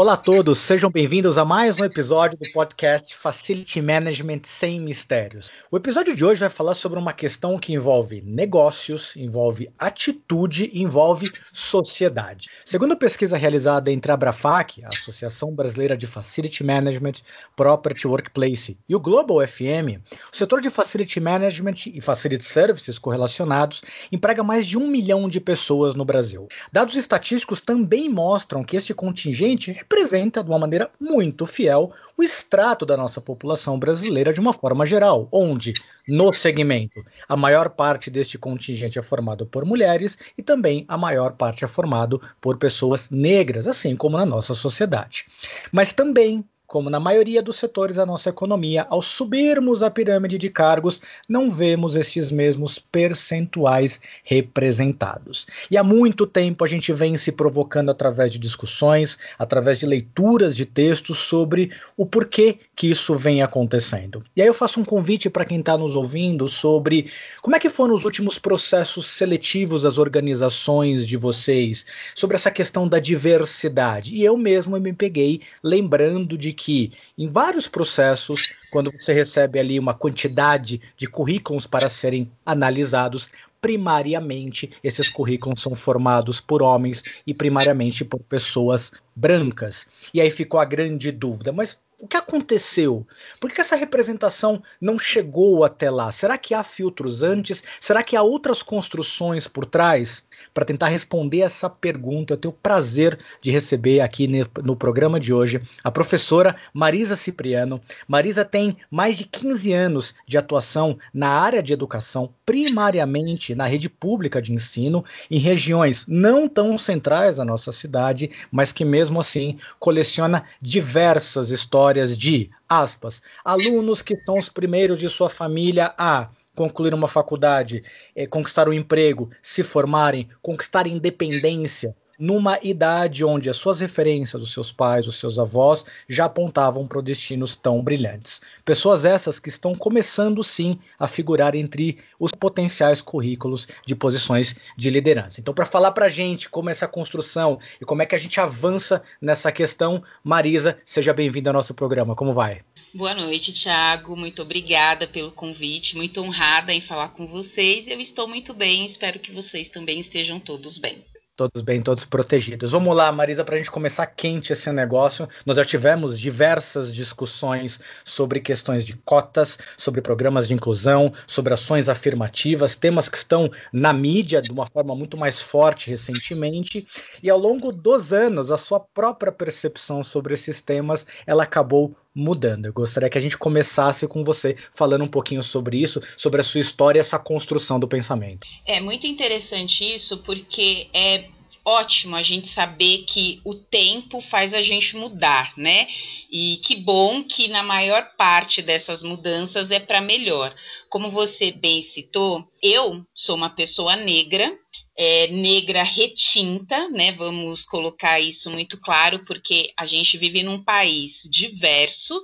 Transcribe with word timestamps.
Olá 0.00 0.14
a 0.14 0.16
todos, 0.16 0.58
sejam 0.60 0.88
bem-vindos 0.88 1.36
a 1.36 1.44
mais 1.44 1.78
um 1.78 1.84
episódio 1.84 2.38
do 2.38 2.50
podcast 2.52 3.14
Facility 3.14 3.82
Management 3.82 4.40
Sem 4.44 4.80
Mistérios. 4.80 5.50
O 5.70 5.76
episódio 5.76 6.16
de 6.16 6.24
hoje 6.24 6.40
vai 6.40 6.48
falar 6.48 6.72
sobre 6.72 6.98
uma 6.98 7.12
questão 7.12 7.58
que 7.58 7.74
envolve 7.74 8.22
negócios, 8.22 9.14
envolve 9.14 9.70
atitude 9.78 10.70
envolve 10.72 11.30
sociedade. 11.52 12.48
Segundo 12.64 12.92
a 12.92 12.96
pesquisa 12.96 13.36
realizada 13.36 13.92
entre 13.92 14.10
a 14.10 14.14
Abrafac, 14.14 14.82
a 14.82 14.88
Associação 14.88 15.54
Brasileira 15.54 15.98
de 15.98 16.06
Facility 16.06 16.64
Management, 16.64 17.20
Property 17.54 18.08
Workplace, 18.08 18.78
e 18.88 18.96
o 18.96 19.00
Global 19.00 19.46
FM, 19.46 20.00
o 20.32 20.34
setor 20.34 20.62
de 20.62 20.70
Facility 20.70 21.20
Management 21.20 21.88
e 21.92 22.00
Facility 22.00 22.46
Services 22.46 22.98
correlacionados 22.98 23.82
emprega 24.10 24.42
mais 24.42 24.66
de 24.66 24.78
um 24.78 24.86
milhão 24.86 25.28
de 25.28 25.40
pessoas 25.40 25.94
no 25.94 26.06
Brasil. 26.06 26.48
Dados 26.72 26.96
estatísticos 26.96 27.60
também 27.60 28.08
mostram 28.08 28.64
que 28.64 28.78
este 28.78 28.94
contingente 28.94 29.74
representa, 29.90 30.44
de 30.44 30.48
uma 30.48 30.58
maneira 30.58 30.88
muito 31.00 31.44
fiel, 31.44 31.90
o 32.16 32.22
extrato 32.22 32.86
da 32.86 32.96
nossa 32.96 33.20
população 33.20 33.76
brasileira 33.76 34.32
de 34.32 34.38
uma 34.38 34.52
forma 34.52 34.86
geral, 34.86 35.28
onde, 35.32 35.72
no 36.06 36.32
segmento, 36.32 37.04
a 37.28 37.36
maior 37.36 37.70
parte 37.70 38.08
deste 38.08 38.38
contingente 38.38 39.00
é 39.00 39.02
formado 39.02 39.44
por 39.44 39.64
mulheres 39.64 40.16
e 40.38 40.42
também 40.42 40.84
a 40.86 40.96
maior 40.96 41.32
parte 41.32 41.64
é 41.64 41.68
formado 41.68 42.22
por 42.40 42.56
pessoas 42.56 43.10
negras, 43.10 43.66
assim 43.66 43.96
como 43.96 44.16
na 44.16 44.24
nossa 44.24 44.54
sociedade. 44.54 45.26
Mas 45.72 45.92
também 45.92 46.44
como 46.70 46.88
na 46.88 47.00
maioria 47.00 47.42
dos 47.42 47.56
setores 47.56 47.96
da 47.96 48.06
nossa 48.06 48.28
economia, 48.28 48.86
ao 48.88 49.02
subirmos 49.02 49.82
a 49.82 49.90
pirâmide 49.90 50.38
de 50.38 50.48
cargos, 50.48 51.02
não 51.28 51.50
vemos 51.50 51.96
esses 51.96 52.30
mesmos 52.30 52.78
percentuais 52.78 54.00
representados. 54.22 55.48
E 55.68 55.76
há 55.76 55.82
muito 55.82 56.28
tempo 56.28 56.62
a 56.62 56.68
gente 56.68 56.92
vem 56.92 57.16
se 57.16 57.32
provocando 57.32 57.90
através 57.90 58.30
de 58.30 58.38
discussões, 58.38 59.18
através 59.36 59.80
de 59.80 59.86
leituras 59.86 60.54
de 60.54 60.64
textos 60.64 61.18
sobre 61.18 61.72
o 61.96 62.06
porquê 62.06 62.58
que 62.76 62.86
isso 62.86 63.16
vem 63.16 63.42
acontecendo. 63.42 64.22
E 64.36 64.40
aí 64.40 64.46
eu 64.46 64.54
faço 64.54 64.78
um 64.78 64.84
convite 64.84 65.28
para 65.28 65.44
quem 65.44 65.58
está 65.58 65.76
nos 65.76 65.96
ouvindo 65.96 66.48
sobre 66.48 67.10
como 67.42 67.56
é 67.56 67.58
que 67.58 67.68
foram 67.68 67.96
os 67.96 68.04
últimos 68.04 68.38
processos 68.38 69.08
seletivos 69.08 69.82
das 69.82 69.98
organizações 69.98 71.04
de 71.04 71.16
vocês, 71.16 71.84
sobre 72.14 72.36
essa 72.36 72.50
questão 72.50 72.86
da 72.86 73.00
diversidade. 73.00 74.14
E 74.14 74.24
eu 74.24 74.36
mesmo 74.36 74.78
me 74.78 74.92
peguei 74.92 75.40
lembrando 75.64 76.38
de 76.38 76.59
que 76.60 76.92
em 77.16 77.26
vários 77.26 77.66
processos, 77.66 78.68
quando 78.70 78.92
você 78.92 79.14
recebe 79.14 79.58
ali 79.58 79.78
uma 79.78 79.94
quantidade 79.94 80.78
de 80.94 81.06
currículos 81.06 81.66
para 81.66 81.88
serem 81.88 82.30
analisados, 82.44 83.30
primariamente 83.62 84.70
esses 84.84 85.08
currículos 85.08 85.62
são 85.62 85.74
formados 85.74 86.38
por 86.38 86.62
homens 86.62 87.02
e 87.26 87.32
primariamente 87.32 88.04
por 88.04 88.20
pessoas 88.20 88.92
brancas. 89.16 89.86
E 90.12 90.20
aí 90.20 90.30
ficou 90.30 90.60
a 90.60 90.64
grande 90.66 91.10
dúvida, 91.10 91.50
mas 91.50 91.80
o 92.00 92.08
que 92.08 92.16
aconteceu? 92.16 93.06
Por 93.38 93.50
que 93.50 93.60
essa 93.60 93.76
representação 93.76 94.62
não 94.80 94.98
chegou 94.98 95.64
até 95.64 95.90
lá? 95.90 96.10
Será 96.10 96.38
que 96.38 96.54
há 96.54 96.62
filtros 96.62 97.22
antes? 97.22 97.62
Será 97.80 98.02
que 98.02 98.16
há 98.16 98.22
outras 98.22 98.62
construções 98.62 99.46
por 99.46 99.66
trás? 99.66 100.22
Para 100.54 100.64
tentar 100.64 100.88
responder 100.88 101.40
essa 101.40 101.68
pergunta, 101.68 102.32
eu 102.32 102.36
tenho 102.38 102.52
o 102.52 102.56
prazer 102.56 103.18
de 103.42 103.50
receber 103.50 104.00
aqui 104.00 104.26
no 104.62 104.74
programa 104.74 105.20
de 105.20 105.34
hoje 105.34 105.60
a 105.84 105.90
professora 105.90 106.56
Marisa 106.72 107.14
Cipriano. 107.14 107.80
Marisa 108.08 108.44
tem 108.44 108.76
mais 108.90 109.18
de 109.18 109.24
15 109.24 109.72
anos 109.72 110.14
de 110.26 110.38
atuação 110.38 110.98
na 111.12 111.28
área 111.28 111.62
de 111.62 111.74
educação, 111.74 112.32
primariamente 112.46 113.54
na 113.54 113.66
rede 113.66 113.90
pública 113.90 114.40
de 114.40 114.54
ensino, 114.54 115.04
em 115.30 115.38
regiões 115.38 116.06
não 116.08 116.48
tão 116.48 116.78
centrais 116.78 117.36
da 117.36 117.44
nossa 117.44 117.70
cidade, 117.70 118.30
mas 118.50 118.72
que 118.72 118.84
mesmo 118.84 119.20
assim 119.20 119.58
coleciona 119.78 120.44
diversas 120.60 121.50
histórias 121.50 121.89
de, 122.16 122.50
aspas, 122.68 123.22
alunos 123.44 124.02
que 124.02 124.16
são 124.24 124.38
os 124.38 124.48
primeiros 124.48 124.98
de 124.98 125.08
sua 125.08 125.28
família 125.28 125.94
a 125.96 126.28
concluir 126.54 126.92
uma 126.92 127.08
faculdade, 127.08 127.82
é, 128.14 128.26
conquistar 128.26 128.68
um 128.68 128.72
emprego, 128.72 129.30
se 129.42 129.62
formarem, 129.62 130.28
conquistar 130.42 130.86
independência, 130.86 131.96
numa 132.20 132.58
idade 132.62 133.24
onde 133.24 133.48
as 133.48 133.56
suas 133.56 133.80
referências, 133.80 134.42
os 134.42 134.52
seus 134.52 134.70
pais, 134.70 135.08
os 135.08 135.16
seus 135.16 135.38
avós 135.38 135.86
já 136.06 136.26
apontavam 136.26 136.86
para 136.86 137.00
destinos 137.00 137.56
tão 137.56 137.82
brilhantes. 137.82 138.42
Pessoas 138.62 139.06
essas 139.06 139.40
que 139.40 139.48
estão 139.48 139.74
começando 139.74 140.44
sim 140.44 140.78
a 140.98 141.08
figurar 141.08 141.56
entre 141.56 141.98
os 142.18 142.32
potenciais 142.32 143.00
currículos 143.00 143.66
de 143.86 143.96
posições 143.96 144.54
de 144.76 144.90
liderança. 144.90 145.40
Então, 145.40 145.54
para 145.54 145.64
falar 145.64 145.92
para 145.92 146.06
a 146.06 146.10
gente 146.10 146.50
como 146.50 146.68
é 146.68 146.72
essa 146.72 146.86
construção 146.86 147.58
e 147.80 147.86
como 147.86 148.02
é 148.02 148.06
que 148.06 148.14
a 148.14 148.18
gente 148.18 148.38
avança 148.38 149.02
nessa 149.18 149.50
questão, 149.50 150.02
Marisa, 150.22 150.78
seja 150.84 151.14
bem-vinda 151.14 151.48
ao 151.48 151.54
nosso 151.54 151.72
programa. 151.72 152.14
Como 152.14 152.34
vai? 152.34 152.60
Boa 152.92 153.14
noite, 153.14 153.52
Thiago. 153.54 154.14
Muito 154.14 154.42
obrigada 154.42 155.06
pelo 155.06 155.32
convite. 155.32 155.96
Muito 155.96 156.20
honrada 156.20 156.74
em 156.74 156.80
falar 156.82 157.08
com 157.08 157.26
vocês. 157.26 157.88
Eu 157.88 157.98
estou 157.98 158.28
muito 158.28 158.52
bem. 158.52 158.84
Espero 158.84 159.18
que 159.18 159.32
vocês 159.32 159.70
também 159.70 159.98
estejam 159.98 160.38
todos 160.38 160.76
bem 160.76 161.02
todos 161.40 161.62
bem, 161.62 161.80
todos 161.80 162.04
protegidos. 162.04 162.72
Vamos 162.72 162.94
lá, 162.94 163.10
Marisa, 163.10 163.42
para 163.42 163.54
a 163.54 163.58
gente 163.58 163.70
começar 163.70 164.04
quente 164.04 164.52
esse 164.52 164.70
negócio. 164.70 165.26
Nós 165.46 165.56
já 165.56 165.64
tivemos 165.64 166.20
diversas 166.20 166.94
discussões 166.94 167.80
sobre 168.04 168.40
questões 168.40 168.84
de 168.84 168.92
cotas, 169.06 169.58
sobre 169.78 170.02
programas 170.02 170.48
de 170.48 170.52
inclusão, 170.52 171.10
sobre 171.26 171.54
ações 171.54 171.88
afirmativas, 171.88 172.76
temas 172.76 173.08
que 173.08 173.16
estão 173.16 173.50
na 173.72 173.90
mídia 173.90 174.42
de 174.42 174.52
uma 174.52 174.66
forma 174.66 174.94
muito 174.94 175.16
mais 175.16 175.40
forte 175.40 175.88
recentemente. 175.88 176.86
E 177.22 177.30
ao 177.30 177.38
longo 177.38 177.72
dos 177.72 178.12
anos, 178.12 178.50
a 178.50 178.58
sua 178.58 178.78
própria 178.78 179.32
percepção 179.32 180.02
sobre 180.02 180.34
esses 180.34 180.60
temas, 180.60 181.06
ela 181.26 181.44
acabou 181.44 181.96
mudando. 182.14 182.66
Eu 182.66 182.72
gostaria 182.72 183.08
que 183.08 183.18
a 183.18 183.20
gente 183.20 183.38
começasse 183.38 184.06
com 184.06 184.24
você 184.24 184.56
falando 184.72 185.04
um 185.04 185.08
pouquinho 185.08 185.42
sobre 185.42 185.78
isso, 185.78 186.00
sobre 186.16 186.40
a 186.40 186.44
sua 186.44 186.60
história, 186.60 187.00
essa 187.00 187.18
construção 187.18 187.78
do 187.78 187.88
pensamento. 187.88 188.46
É 188.66 188.80
muito 188.80 189.06
interessante 189.06 189.84
isso, 189.84 190.18
porque 190.18 190.88
é 190.92 191.28
ótimo 191.64 192.16
a 192.16 192.22
gente 192.22 192.48
saber 192.48 193.04
que 193.06 193.40
o 193.44 193.54
tempo 193.54 194.20
faz 194.20 194.54
a 194.54 194.62
gente 194.62 194.96
mudar, 194.96 195.52
né? 195.56 195.86
E 196.30 196.58
que 196.64 196.76
bom 196.76 197.22
que 197.22 197.48
na 197.48 197.62
maior 197.62 198.08
parte 198.16 198.62
dessas 198.62 199.02
mudanças 199.02 199.70
é 199.70 199.78
para 199.78 200.00
melhor. 200.00 200.54
Como 200.88 201.10
você 201.10 201.52
bem 201.52 201.82
citou, 201.82 202.50
eu 202.62 203.04
sou 203.14 203.36
uma 203.36 203.50
pessoa 203.50 203.94
negra, 203.96 204.56
é, 205.02 205.28
negra 205.28 205.82
retinta, 205.82 206.86
né? 206.90 207.10
Vamos 207.10 207.64
colocar 207.64 208.20
isso 208.20 208.50
muito 208.50 208.78
claro, 208.78 209.24
porque 209.24 209.72
a 209.74 209.86
gente 209.86 210.18
vive 210.18 210.42
num 210.42 210.62
país 210.62 211.26
diverso, 211.30 212.20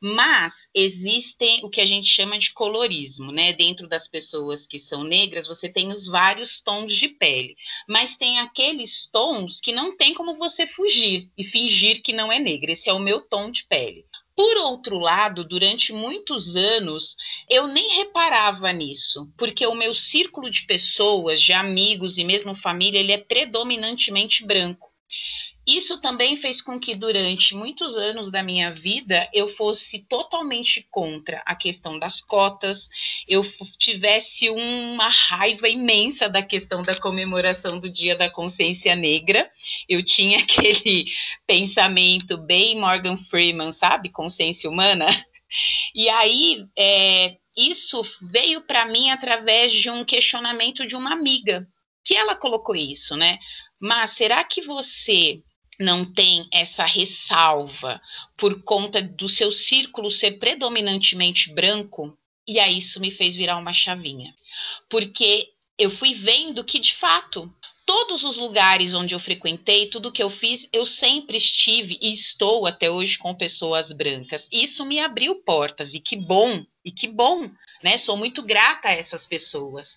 mas 0.00 0.68
existem 0.72 1.58
o 1.64 1.68
que 1.68 1.80
a 1.80 1.86
gente 1.86 2.06
chama 2.06 2.38
de 2.38 2.52
colorismo, 2.52 3.32
né? 3.32 3.52
Dentro 3.52 3.88
das 3.88 4.06
pessoas 4.06 4.64
que 4.64 4.78
são 4.78 5.02
negras, 5.02 5.48
você 5.48 5.68
tem 5.68 5.88
os 5.88 6.06
vários 6.06 6.60
tons 6.60 6.94
de 6.94 7.08
pele, 7.08 7.56
mas 7.88 8.16
tem 8.16 8.38
aqueles 8.38 9.08
tons 9.10 9.60
que 9.60 9.72
não 9.72 9.92
tem 9.92 10.14
como 10.14 10.32
você 10.34 10.68
fugir 10.68 11.28
e 11.36 11.42
fingir 11.42 12.00
que 12.00 12.12
não 12.12 12.30
é 12.30 12.38
negra. 12.38 12.70
Esse 12.70 12.88
é 12.88 12.92
o 12.92 13.00
meu 13.00 13.22
tom 13.22 13.50
de 13.50 13.66
pele. 13.66 14.06
Por 14.40 14.56
outro 14.56 14.98
lado, 14.98 15.44
durante 15.44 15.92
muitos 15.92 16.56
anos, 16.56 17.14
eu 17.46 17.66
nem 17.66 17.96
reparava 17.96 18.72
nisso, 18.72 19.30
porque 19.36 19.66
o 19.66 19.74
meu 19.74 19.94
círculo 19.94 20.50
de 20.50 20.62
pessoas, 20.62 21.42
de 21.42 21.52
amigos 21.52 22.16
e 22.16 22.24
mesmo 22.24 22.54
família, 22.54 22.98
ele 22.98 23.12
é 23.12 23.18
predominantemente 23.18 24.42
branco. 24.46 24.90
Isso 25.70 26.00
também 26.00 26.36
fez 26.36 26.60
com 26.60 26.80
que 26.80 26.96
durante 26.96 27.54
muitos 27.54 27.96
anos 27.96 28.28
da 28.28 28.42
minha 28.42 28.72
vida 28.72 29.30
eu 29.32 29.46
fosse 29.46 30.00
totalmente 30.00 30.84
contra 30.90 31.40
a 31.46 31.54
questão 31.54 31.96
das 31.96 32.20
cotas, 32.20 32.88
eu 33.28 33.40
tivesse 33.78 34.50
uma 34.50 35.06
raiva 35.06 35.68
imensa 35.68 36.28
da 36.28 36.42
questão 36.42 36.82
da 36.82 36.98
comemoração 36.98 37.78
do 37.78 37.88
Dia 37.88 38.16
da 38.16 38.28
Consciência 38.28 38.96
Negra. 38.96 39.48
Eu 39.88 40.02
tinha 40.04 40.40
aquele 40.42 41.04
pensamento 41.46 42.36
bem 42.36 42.76
Morgan 42.76 43.16
Freeman, 43.16 43.70
sabe? 43.70 44.08
Consciência 44.08 44.68
humana. 44.68 45.06
E 45.94 46.08
aí, 46.08 46.64
é, 46.76 47.36
isso 47.56 48.02
veio 48.22 48.66
para 48.66 48.86
mim 48.86 49.10
através 49.10 49.72
de 49.72 49.88
um 49.88 50.04
questionamento 50.04 50.84
de 50.84 50.96
uma 50.96 51.12
amiga, 51.12 51.64
que 52.04 52.16
ela 52.16 52.34
colocou 52.34 52.74
isso, 52.74 53.16
né? 53.16 53.38
Mas 53.80 54.10
será 54.10 54.42
que 54.44 54.62
você 54.62 55.40
não 55.80 56.04
tem 56.04 56.46
essa 56.52 56.84
ressalva 56.84 58.00
por 58.36 58.62
conta 58.62 59.00
do 59.00 59.28
seu 59.28 59.50
círculo 59.50 60.10
ser 60.10 60.32
predominantemente 60.32 61.52
branco, 61.54 62.16
e 62.46 62.60
aí 62.60 62.78
isso 62.78 63.00
me 63.00 63.10
fez 63.10 63.34
virar 63.34 63.56
uma 63.56 63.72
chavinha. 63.72 64.34
Porque 64.90 65.48
eu 65.78 65.88
fui 65.88 66.12
vendo 66.12 66.62
que, 66.62 66.78
de 66.78 66.94
fato, 66.94 67.50
todos 67.86 68.22
os 68.24 68.36
lugares 68.36 68.92
onde 68.92 69.14
eu 69.14 69.18
frequentei, 69.18 69.88
tudo 69.88 70.12
que 70.12 70.22
eu 70.22 70.28
fiz, 70.28 70.68
eu 70.72 70.84
sempre 70.84 71.38
estive 71.38 71.98
e 72.02 72.12
estou 72.12 72.66
até 72.66 72.90
hoje 72.90 73.16
com 73.16 73.34
pessoas 73.34 73.90
brancas. 73.90 74.48
Isso 74.52 74.84
me 74.84 75.00
abriu 75.00 75.36
portas, 75.36 75.94
e 75.94 76.00
que 76.00 76.14
bom, 76.14 76.64
e 76.84 76.92
que 76.92 77.08
bom, 77.08 77.50
né? 77.82 77.96
Sou 77.96 78.16
muito 78.16 78.42
grata 78.42 78.88
a 78.88 78.92
essas 78.92 79.26
pessoas. 79.26 79.96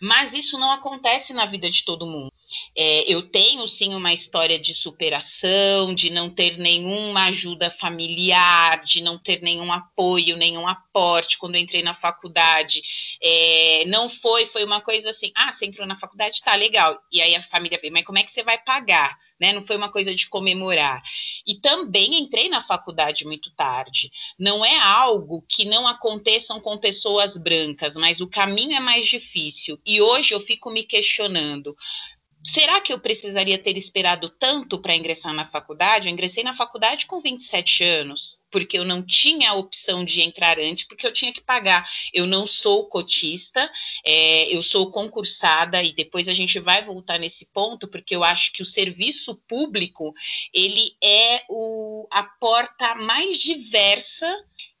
Mas 0.00 0.34
isso 0.34 0.58
não 0.58 0.70
acontece 0.70 1.32
na 1.32 1.46
vida 1.46 1.70
de 1.70 1.84
todo 1.84 2.06
mundo. 2.06 2.31
É, 2.76 3.12
eu 3.12 3.22
tenho 3.22 3.66
sim 3.68 3.94
uma 3.94 4.12
história 4.12 4.58
de 4.58 4.74
superação, 4.74 5.94
de 5.94 6.10
não 6.10 6.30
ter 6.30 6.58
nenhuma 6.58 7.24
ajuda 7.24 7.70
familiar, 7.70 8.80
de 8.80 9.02
não 9.02 9.18
ter 9.18 9.42
nenhum 9.42 9.72
apoio, 9.72 10.36
nenhum 10.36 10.66
aporte 10.66 11.38
quando 11.38 11.56
entrei 11.56 11.82
na 11.82 11.94
faculdade. 11.94 12.82
É, 13.22 13.84
não 13.86 14.08
foi, 14.08 14.46
foi 14.46 14.64
uma 14.64 14.80
coisa 14.80 15.10
assim: 15.10 15.30
ah, 15.34 15.52
você 15.52 15.66
entrou 15.66 15.86
na 15.86 15.96
faculdade, 15.96 16.42
tá 16.42 16.54
legal. 16.54 16.98
E 17.12 17.20
aí 17.20 17.34
a 17.34 17.42
família 17.42 17.78
veio, 17.80 17.92
mas 17.92 18.04
como 18.04 18.18
é 18.18 18.22
que 18.22 18.30
você 18.30 18.42
vai 18.42 18.58
pagar? 18.58 19.16
Né? 19.40 19.52
Não 19.52 19.62
foi 19.62 19.76
uma 19.76 19.90
coisa 19.90 20.14
de 20.14 20.28
comemorar. 20.28 21.02
E 21.46 21.56
também 21.60 22.18
entrei 22.20 22.48
na 22.48 22.60
faculdade 22.60 23.24
muito 23.24 23.50
tarde. 23.54 24.10
Não 24.38 24.64
é 24.64 24.78
algo 24.78 25.44
que 25.48 25.64
não 25.64 25.86
aconteçam 25.86 26.60
com 26.60 26.78
pessoas 26.78 27.36
brancas, 27.36 27.96
mas 27.96 28.20
o 28.20 28.28
caminho 28.28 28.76
é 28.76 28.80
mais 28.80 29.06
difícil. 29.06 29.78
E 29.84 30.00
hoje 30.00 30.34
eu 30.34 30.40
fico 30.40 30.70
me 30.70 30.84
questionando 30.84 31.74
será 32.44 32.80
que 32.80 32.92
eu 32.92 32.98
precisaria 32.98 33.58
ter 33.58 33.76
esperado 33.76 34.28
tanto 34.28 34.78
para 34.78 34.94
ingressar 34.94 35.32
na 35.32 35.44
faculdade? 35.44 36.08
Eu 36.08 36.12
ingressei 36.12 36.42
na 36.42 36.54
faculdade 36.54 37.06
com 37.06 37.20
27 37.20 37.84
anos, 37.84 38.42
porque 38.50 38.78
eu 38.78 38.84
não 38.84 39.02
tinha 39.02 39.50
a 39.50 39.54
opção 39.54 40.04
de 40.04 40.22
entrar 40.22 40.58
antes, 40.58 40.84
porque 40.84 41.06
eu 41.06 41.12
tinha 41.12 41.32
que 41.32 41.40
pagar. 41.40 41.88
Eu 42.12 42.26
não 42.26 42.46
sou 42.46 42.88
cotista, 42.88 43.70
é, 44.04 44.54
eu 44.54 44.62
sou 44.62 44.90
concursada, 44.90 45.82
e 45.82 45.92
depois 45.92 46.28
a 46.28 46.34
gente 46.34 46.58
vai 46.58 46.82
voltar 46.84 47.18
nesse 47.18 47.46
ponto, 47.46 47.86
porque 47.86 48.14
eu 48.14 48.24
acho 48.24 48.52
que 48.52 48.62
o 48.62 48.66
serviço 48.66 49.36
público, 49.48 50.12
ele 50.52 50.96
é 51.02 51.42
o, 51.48 52.06
a 52.10 52.22
porta 52.22 52.94
mais 52.96 53.38
diversa 53.38 54.26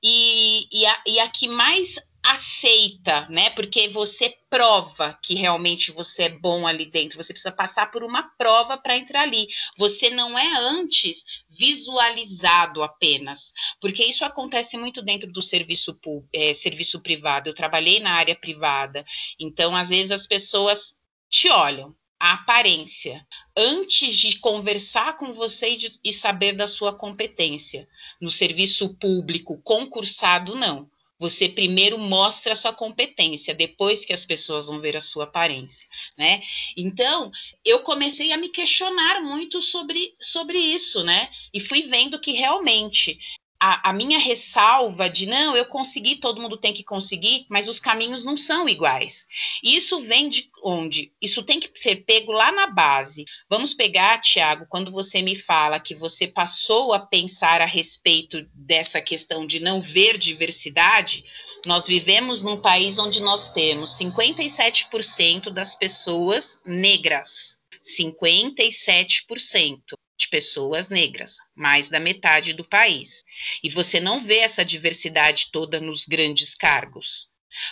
e, 0.02 0.66
e, 0.72 0.86
a, 0.86 1.02
e 1.06 1.20
a 1.20 1.28
que 1.28 1.48
mais 1.48 1.96
aceita, 2.24 3.26
né? 3.28 3.50
Porque 3.50 3.88
você 3.88 4.36
prova 4.48 5.18
que 5.22 5.34
realmente 5.34 5.90
você 5.90 6.24
é 6.24 6.28
bom 6.28 6.66
ali 6.66 6.86
dentro. 6.86 7.22
Você 7.22 7.32
precisa 7.32 7.50
passar 7.50 7.90
por 7.90 8.04
uma 8.04 8.22
prova 8.36 8.78
para 8.78 8.96
entrar 8.96 9.22
ali. 9.22 9.48
Você 9.76 10.08
não 10.10 10.38
é 10.38 10.52
antes 10.56 11.44
visualizado 11.50 12.82
apenas, 12.82 13.52
porque 13.80 14.04
isso 14.04 14.24
acontece 14.24 14.76
muito 14.76 15.02
dentro 15.02 15.30
do 15.32 15.42
serviço 15.42 15.96
é, 16.32 16.54
serviço 16.54 17.00
privado. 17.00 17.48
Eu 17.48 17.54
trabalhei 17.54 17.98
na 17.98 18.12
área 18.12 18.36
privada, 18.36 19.04
então 19.38 19.74
às 19.74 19.88
vezes 19.88 20.12
as 20.12 20.26
pessoas 20.26 20.96
te 21.28 21.48
olham, 21.48 21.94
a 22.20 22.34
aparência, 22.34 23.26
antes 23.56 24.14
de 24.14 24.38
conversar 24.38 25.16
com 25.16 25.32
você 25.32 25.70
e, 25.70 25.76
de, 25.76 26.00
e, 26.04 26.12
saber 26.12 26.52
da 26.52 26.68
sua 26.68 26.92
competência. 26.92 27.88
No 28.20 28.30
serviço 28.30 28.94
público 28.94 29.60
concursado, 29.62 30.54
não. 30.54 30.88
Você 31.22 31.48
primeiro 31.48 31.96
mostra 31.98 32.52
a 32.52 32.56
sua 32.56 32.72
competência, 32.72 33.54
depois 33.54 34.04
que 34.04 34.12
as 34.12 34.26
pessoas 34.26 34.66
vão 34.66 34.80
ver 34.80 34.96
a 34.96 35.00
sua 35.00 35.22
aparência, 35.22 35.86
né? 36.18 36.42
Então, 36.76 37.30
eu 37.64 37.78
comecei 37.84 38.32
a 38.32 38.36
me 38.36 38.48
questionar 38.48 39.22
muito 39.22 39.62
sobre, 39.62 40.16
sobre 40.20 40.58
isso, 40.58 41.04
né? 41.04 41.30
E 41.54 41.60
fui 41.60 41.82
vendo 41.82 42.18
que 42.18 42.32
realmente 42.32 43.16
a, 43.64 43.90
a, 43.90 43.92
minha 43.92 44.18
ressalva 44.18 45.08
de 45.08 45.24
não, 45.24 45.56
eu 45.56 45.64
consegui, 45.64 46.16
todo 46.16 46.40
mundo 46.40 46.56
tem 46.56 46.74
que 46.74 46.82
conseguir, 46.82 47.46
mas 47.48 47.68
os 47.68 47.78
caminhos 47.78 48.24
não 48.24 48.36
são 48.36 48.68
iguais. 48.68 49.24
E 49.62 49.76
isso 49.76 50.00
vem 50.00 50.28
de 50.28 50.50
onde? 50.64 51.12
Isso 51.22 51.44
tem 51.44 51.60
que 51.60 51.70
ser 51.78 52.04
pego 52.04 52.32
lá 52.32 52.50
na 52.50 52.66
base. 52.66 53.24
Vamos 53.48 53.72
pegar, 53.72 54.20
Tiago, 54.20 54.66
quando 54.68 54.90
você 54.90 55.22
me 55.22 55.36
fala 55.36 55.78
que 55.78 55.94
você 55.94 56.26
passou 56.26 56.92
a 56.92 56.98
pensar 56.98 57.60
a 57.60 57.64
respeito 57.64 58.44
dessa 58.52 59.00
questão 59.00 59.46
de 59.46 59.60
não 59.60 59.80
ver 59.80 60.18
diversidade, 60.18 61.24
nós 61.64 61.86
vivemos 61.86 62.42
num 62.42 62.56
país 62.56 62.98
onde 62.98 63.22
nós 63.22 63.52
temos 63.52 63.96
57% 63.96 65.50
das 65.50 65.76
pessoas 65.76 66.58
negras. 66.66 67.60
57% 67.96 69.78
de 70.22 70.28
pessoas 70.28 70.88
negras, 70.88 71.36
mais 71.54 71.88
da 71.88 72.00
metade 72.00 72.52
do 72.52 72.64
país. 72.64 73.24
E 73.62 73.68
você 73.68 74.00
não 74.00 74.20
vê 74.20 74.38
essa 74.38 74.64
diversidade 74.64 75.50
toda 75.52 75.80
nos 75.80 76.06
grandes 76.06 76.54
cargos. 76.54 77.28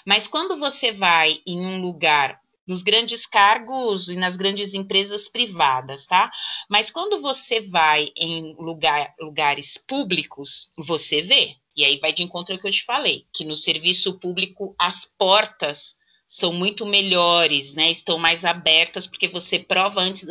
Mas 0.07 0.27
quando 0.27 0.57
você 0.57 0.93
vai 0.93 1.41
em 1.47 1.59
um 1.59 1.81
lugar 1.81 2.39
nos 2.67 2.83
grandes 2.83 3.27
cargos 3.27 4.09
e 4.09 4.15
nas 4.15 4.37
grandes 4.37 4.75
empresas 4.75 5.27
privadas, 5.27 6.07
tá? 6.07 6.31
Mas 6.69 6.89
quando 6.89 7.21
você 7.21 7.61
vai 7.61 8.13
em 8.15 8.55
lugar, 8.55 9.13
lugares 9.19 9.77
públicos, 9.77 10.71
você 10.79 11.21
vê. 11.21 11.57
E 11.75 11.85
aí 11.85 11.99
vai 11.99 12.13
de 12.13 12.23
encontro 12.23 12.55
ao 12.55 12.61
que 12.61 12.69
eu 12.69 12.73
te 12.73 12.85
falei, 12.85 13.27
que 13.33 13.45
no 13.45 13.57
serviço 13.57 14.19
público 14.21 14.75
as 14.79 15.05
portas 15.05 15.97
são 16.29 16.53
muito 16.53 16.87
melhores, 16.87 17.75
né? 17.75 17.91
Estão 17.91 18.17
mais 18.17 18.45
abertas 18.45 19.05
porque 19.05 19.27
você 19.27 19.59
prova 19.59 20.01
antes 20.01 20.25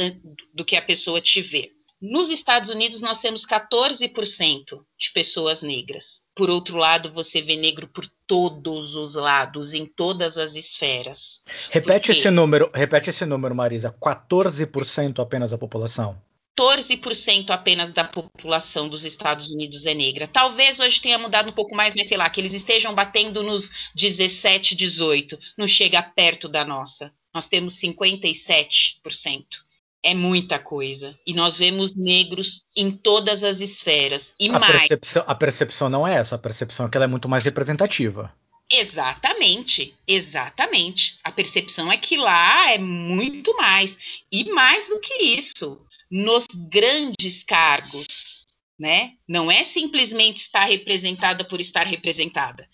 do 0.54 0.64
que 0.64 0.78
a 0.78 0.82
pessoa 0.82 1.20
te 1.20 1.42
vê. 1.42 1.74
Nos 2.02 2.30
Estados 2.30 2.70
Unidos, 2.70 3.02
nós 3.02 3.20
temos 3.20 3.46
14% 3.46 4.86
de 4.98 5.12
pessoas 5.12 5.62
negras. 5.62 6.24
Por 6.34 6.50
outro 6.50 6.78
lado, 6.78 7.12
você 7.12 7.42
vê 7.42 7.58
negro 7.58 7.90
por 7.90 8.10
todos 8.26 8.96
os 8.96 9.16
lados, 9.16 9.74
em 9.74 9.86
todas 9.86 10.38
as 10.38 10.56
esferas. 10.56 11.44
Repete 11.70 12.14
esse 12.14 12.30
número, 12.32 12.72
repete 12.74 13.10
esse 13.10 13.26
número, 13.26 13.54
Marisa. 13.54 13.94
14% 14.02 15.20
apenas 15.20 15.52
da 15.52 15.58
população. 15.58 16.18
14% 16.58 17.50
apenas 17.50 17.92
da 17.92 18.06
população 18.06 18.88
dos 18.88 19.04
Estados 19.04 19.52
Unidos 19.52 19.86
é 19.86 19.94
negra. 19.94 20.26
Talvez 20.26 20.80
hoje 20.80 21.02
tenha 21.02 21.18
mudado 21.18 21.50
um 21.50 21.54
pouco 21.54 21.76
mais, 21.76 21.94
mas 21.94 22.08
sei 22.08 22.18
lá, 22.18 22.30
que 22.30 22.40
eles 22.40 22.54
estejam 22.54 22.96
batendo 22.96 23.44
nos 23.44 23.92
17, 23.94 24.74
18. 24.74 25.38
Não 25.58 25.68
chega 25.68 26.02
perto 26.02 26.48
da 26.48 26.64
nossa. 26.64 27.14
Nós 27.34 27.50
temos 27.50 27.76
57% 27.76 29.44
é 30.04 30.14
muita 30.14 30.58
coisa. 30.60 31.16
E 31.26 31.34
nós 31.34 31.60
vemos 31.60 31.96
negros 31.96 32.66
em 32.76 32.92
todas 32.92 33.44
as 33.44 33.60
esferas. 33.60 34.34
E 34.40 34.50
a 34.50 34.60
mais. 34.60 34.80
Percepção, 34.80 35.24
a 35.28 35.36
percepção 35.36 35.90
não 35.90 36.08
é 36.08 36.16
essa, 36.16 36.36
a 36.36 36.40
percepção 36.40 36.86
é 36.86 36.90
que 36.90 36.98
ela 36.98 37.06
é 37.06 37.08
muito 37.08 37.30
mais 37.30 37.44
representativa. 37.44 38.34
Exatamente, 38.72 39.96
exatamente. 40.08 41.18
A 41.24 41.32
percepção 41.32 41.92
é 41.92 41.98
que 41.98 42.18
lá 42.18 42.72
é 42.72 42.78
muito 42.78 43.56
mais. 43.58 44.22
E 44.32 44.52
mais 44.52 44.90
do 44.90 45.00
que 45.00 45.24
isso, 45.24 45.82
nos 46.10 46.46
grandes 46.70 47.44
cargos, 47.44 48.46
né? 48.80 49.14
Não 49.28 49.52
é 49.52 49.64
simplesmente 49.64 50.38
estar 50.38 50.66
representada 50.66 51.44
por 51.44 51.60
estar 51.60 51.86
representada. 51.86 52.70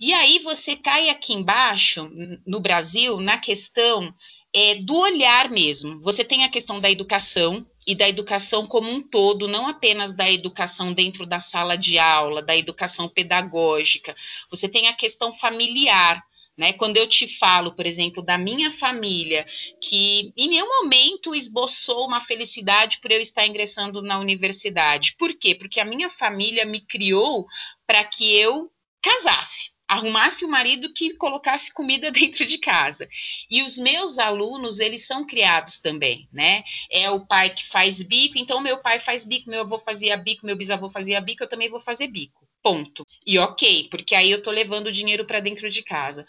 E 0.00 0.12
aí 0.12 0.38
você 0.38 0.76
cai 0.76 1.10
aqui 1.10 1.34
embaixo, 1.34 2.08
no 2.46 2.60
Brasil, 2.60 3.20
na 3.20 3.36
questão 3.36 4.14
é, 4.54 4.74
do 4.74 4.96
olhar 4.96 5.48
mesmo. 5.48 6.00
Você 6.00 6.22
tem 6.22 6.44
a 6.44 6.48
questão 6.48 6.78
da 6.78 6.90
educação 6.90 7.66
e 7.86 7.94
da 7.94 8.08
educação 8.08 8.66
como 8.66 8.90
um 8.90 9.02
todo, 9.02 9.48
não 9.48 9.66
apenas 9.66 10.12
da 10.12 10.30
educação 10.30 10.92
dentro 10.92 11.24
da 11.26 11.40
sala 11.40 11.76
de 11.76 11.98
aula, 11.98 12.42
da 12.42 12.56
educação 12.56 13.08
pedagógica. 13.08 14.14
Você 14.50 14.68
tem 14.68 14.88
a 14.88 14.92
questão 14.92 15.32
familiar. 15.32 16.22
Né? 16.54 16.74
Quando 16.74 16.98
eu 16.98 17.06
te 17.06 17.26
falo, 17.38 17.72
por 17.72 17.86
exemplo, 17.86 18.22
da 18.22 18.36
minha 18.36 18.70
família, 18.70 19.46
que 19.80 20.34
em 20.36 20.48
nenhum 20.48 20.68
momento 20.82 21.34
esboçou 21.34 22.06
uma 22.06 22.20
felicidade 22.20 22.98
por 23.00 23.10
eu 23.10 23.22
estar 23.22 23.46
ingressando 23.46 24.02
na 24.02 24.18
universidade. 24.18 25.16
Por 25.18 25.32
quê? 25.32 25.54
Porque 25.54 25.80
a 25.80 25.84
minha 25.84 26.10
família 26.10 26.66
me 26.66 26.80
criou 26.80 27.46
para 27.86 28.04
que 28.04 28.36
eu 28.36 28.70
casasse 29.00 29.71
arrumasse 29.92 30.44
o 30.44 30.48
marido 30.48 30.92
que 30.92 31.14
colocasse 31.14 31.72
comida 31.72 32.10
dentro 32.12 32.44
de 32.46 32.58
casa. 32.58 33.08
E 33.50 33.62
os 33.62 33.76
meus 33.76 34.18
alunos, 34.18 34.78
eles 34.78 35.06
são 35.06 35.26
criados 35.26 35.78
também, 35.78 36.28
né? 36.32 36.64
É 36.90 37.10
o 37.10 37.26
pai 37.26 37.50
que 37.50 37.66
faz 37.66 38.02
bico, 38.02 38.38
então 38.38 38.60
meu 38.60 38.78
pai 38.78 38.98
faz 38.98 39.24
bico, 39.24 39.50
meu 39.50 39.60
avô 39.60 39.78
fazia 39.78 40.16
bico, 40.16 40.46
meu 40.46 40.56
bisavô 40.56 40.88
fazia 40.88 41.20
bico, 41.20 41.42
eu 41.42 41.48
também 41.48 41.68
vou 41.68 41.80
fazer 41.80 42.08
bico. 42.08 42.46
Ponto. 42.62 43.06
E 43.26 43.38
ok, 43.38 43.88
porque 43.90 44.14
aí 44.14 44.30
eu 44.30 44.42
tô 44.42 44.50
levando 44.50 44.86
o 44.86 44.92
dinheiro 44.92 45.24
para 45.24 45.40
dentro 45.40 45.68
de 45.68 45.82
casa. 45.82 46.24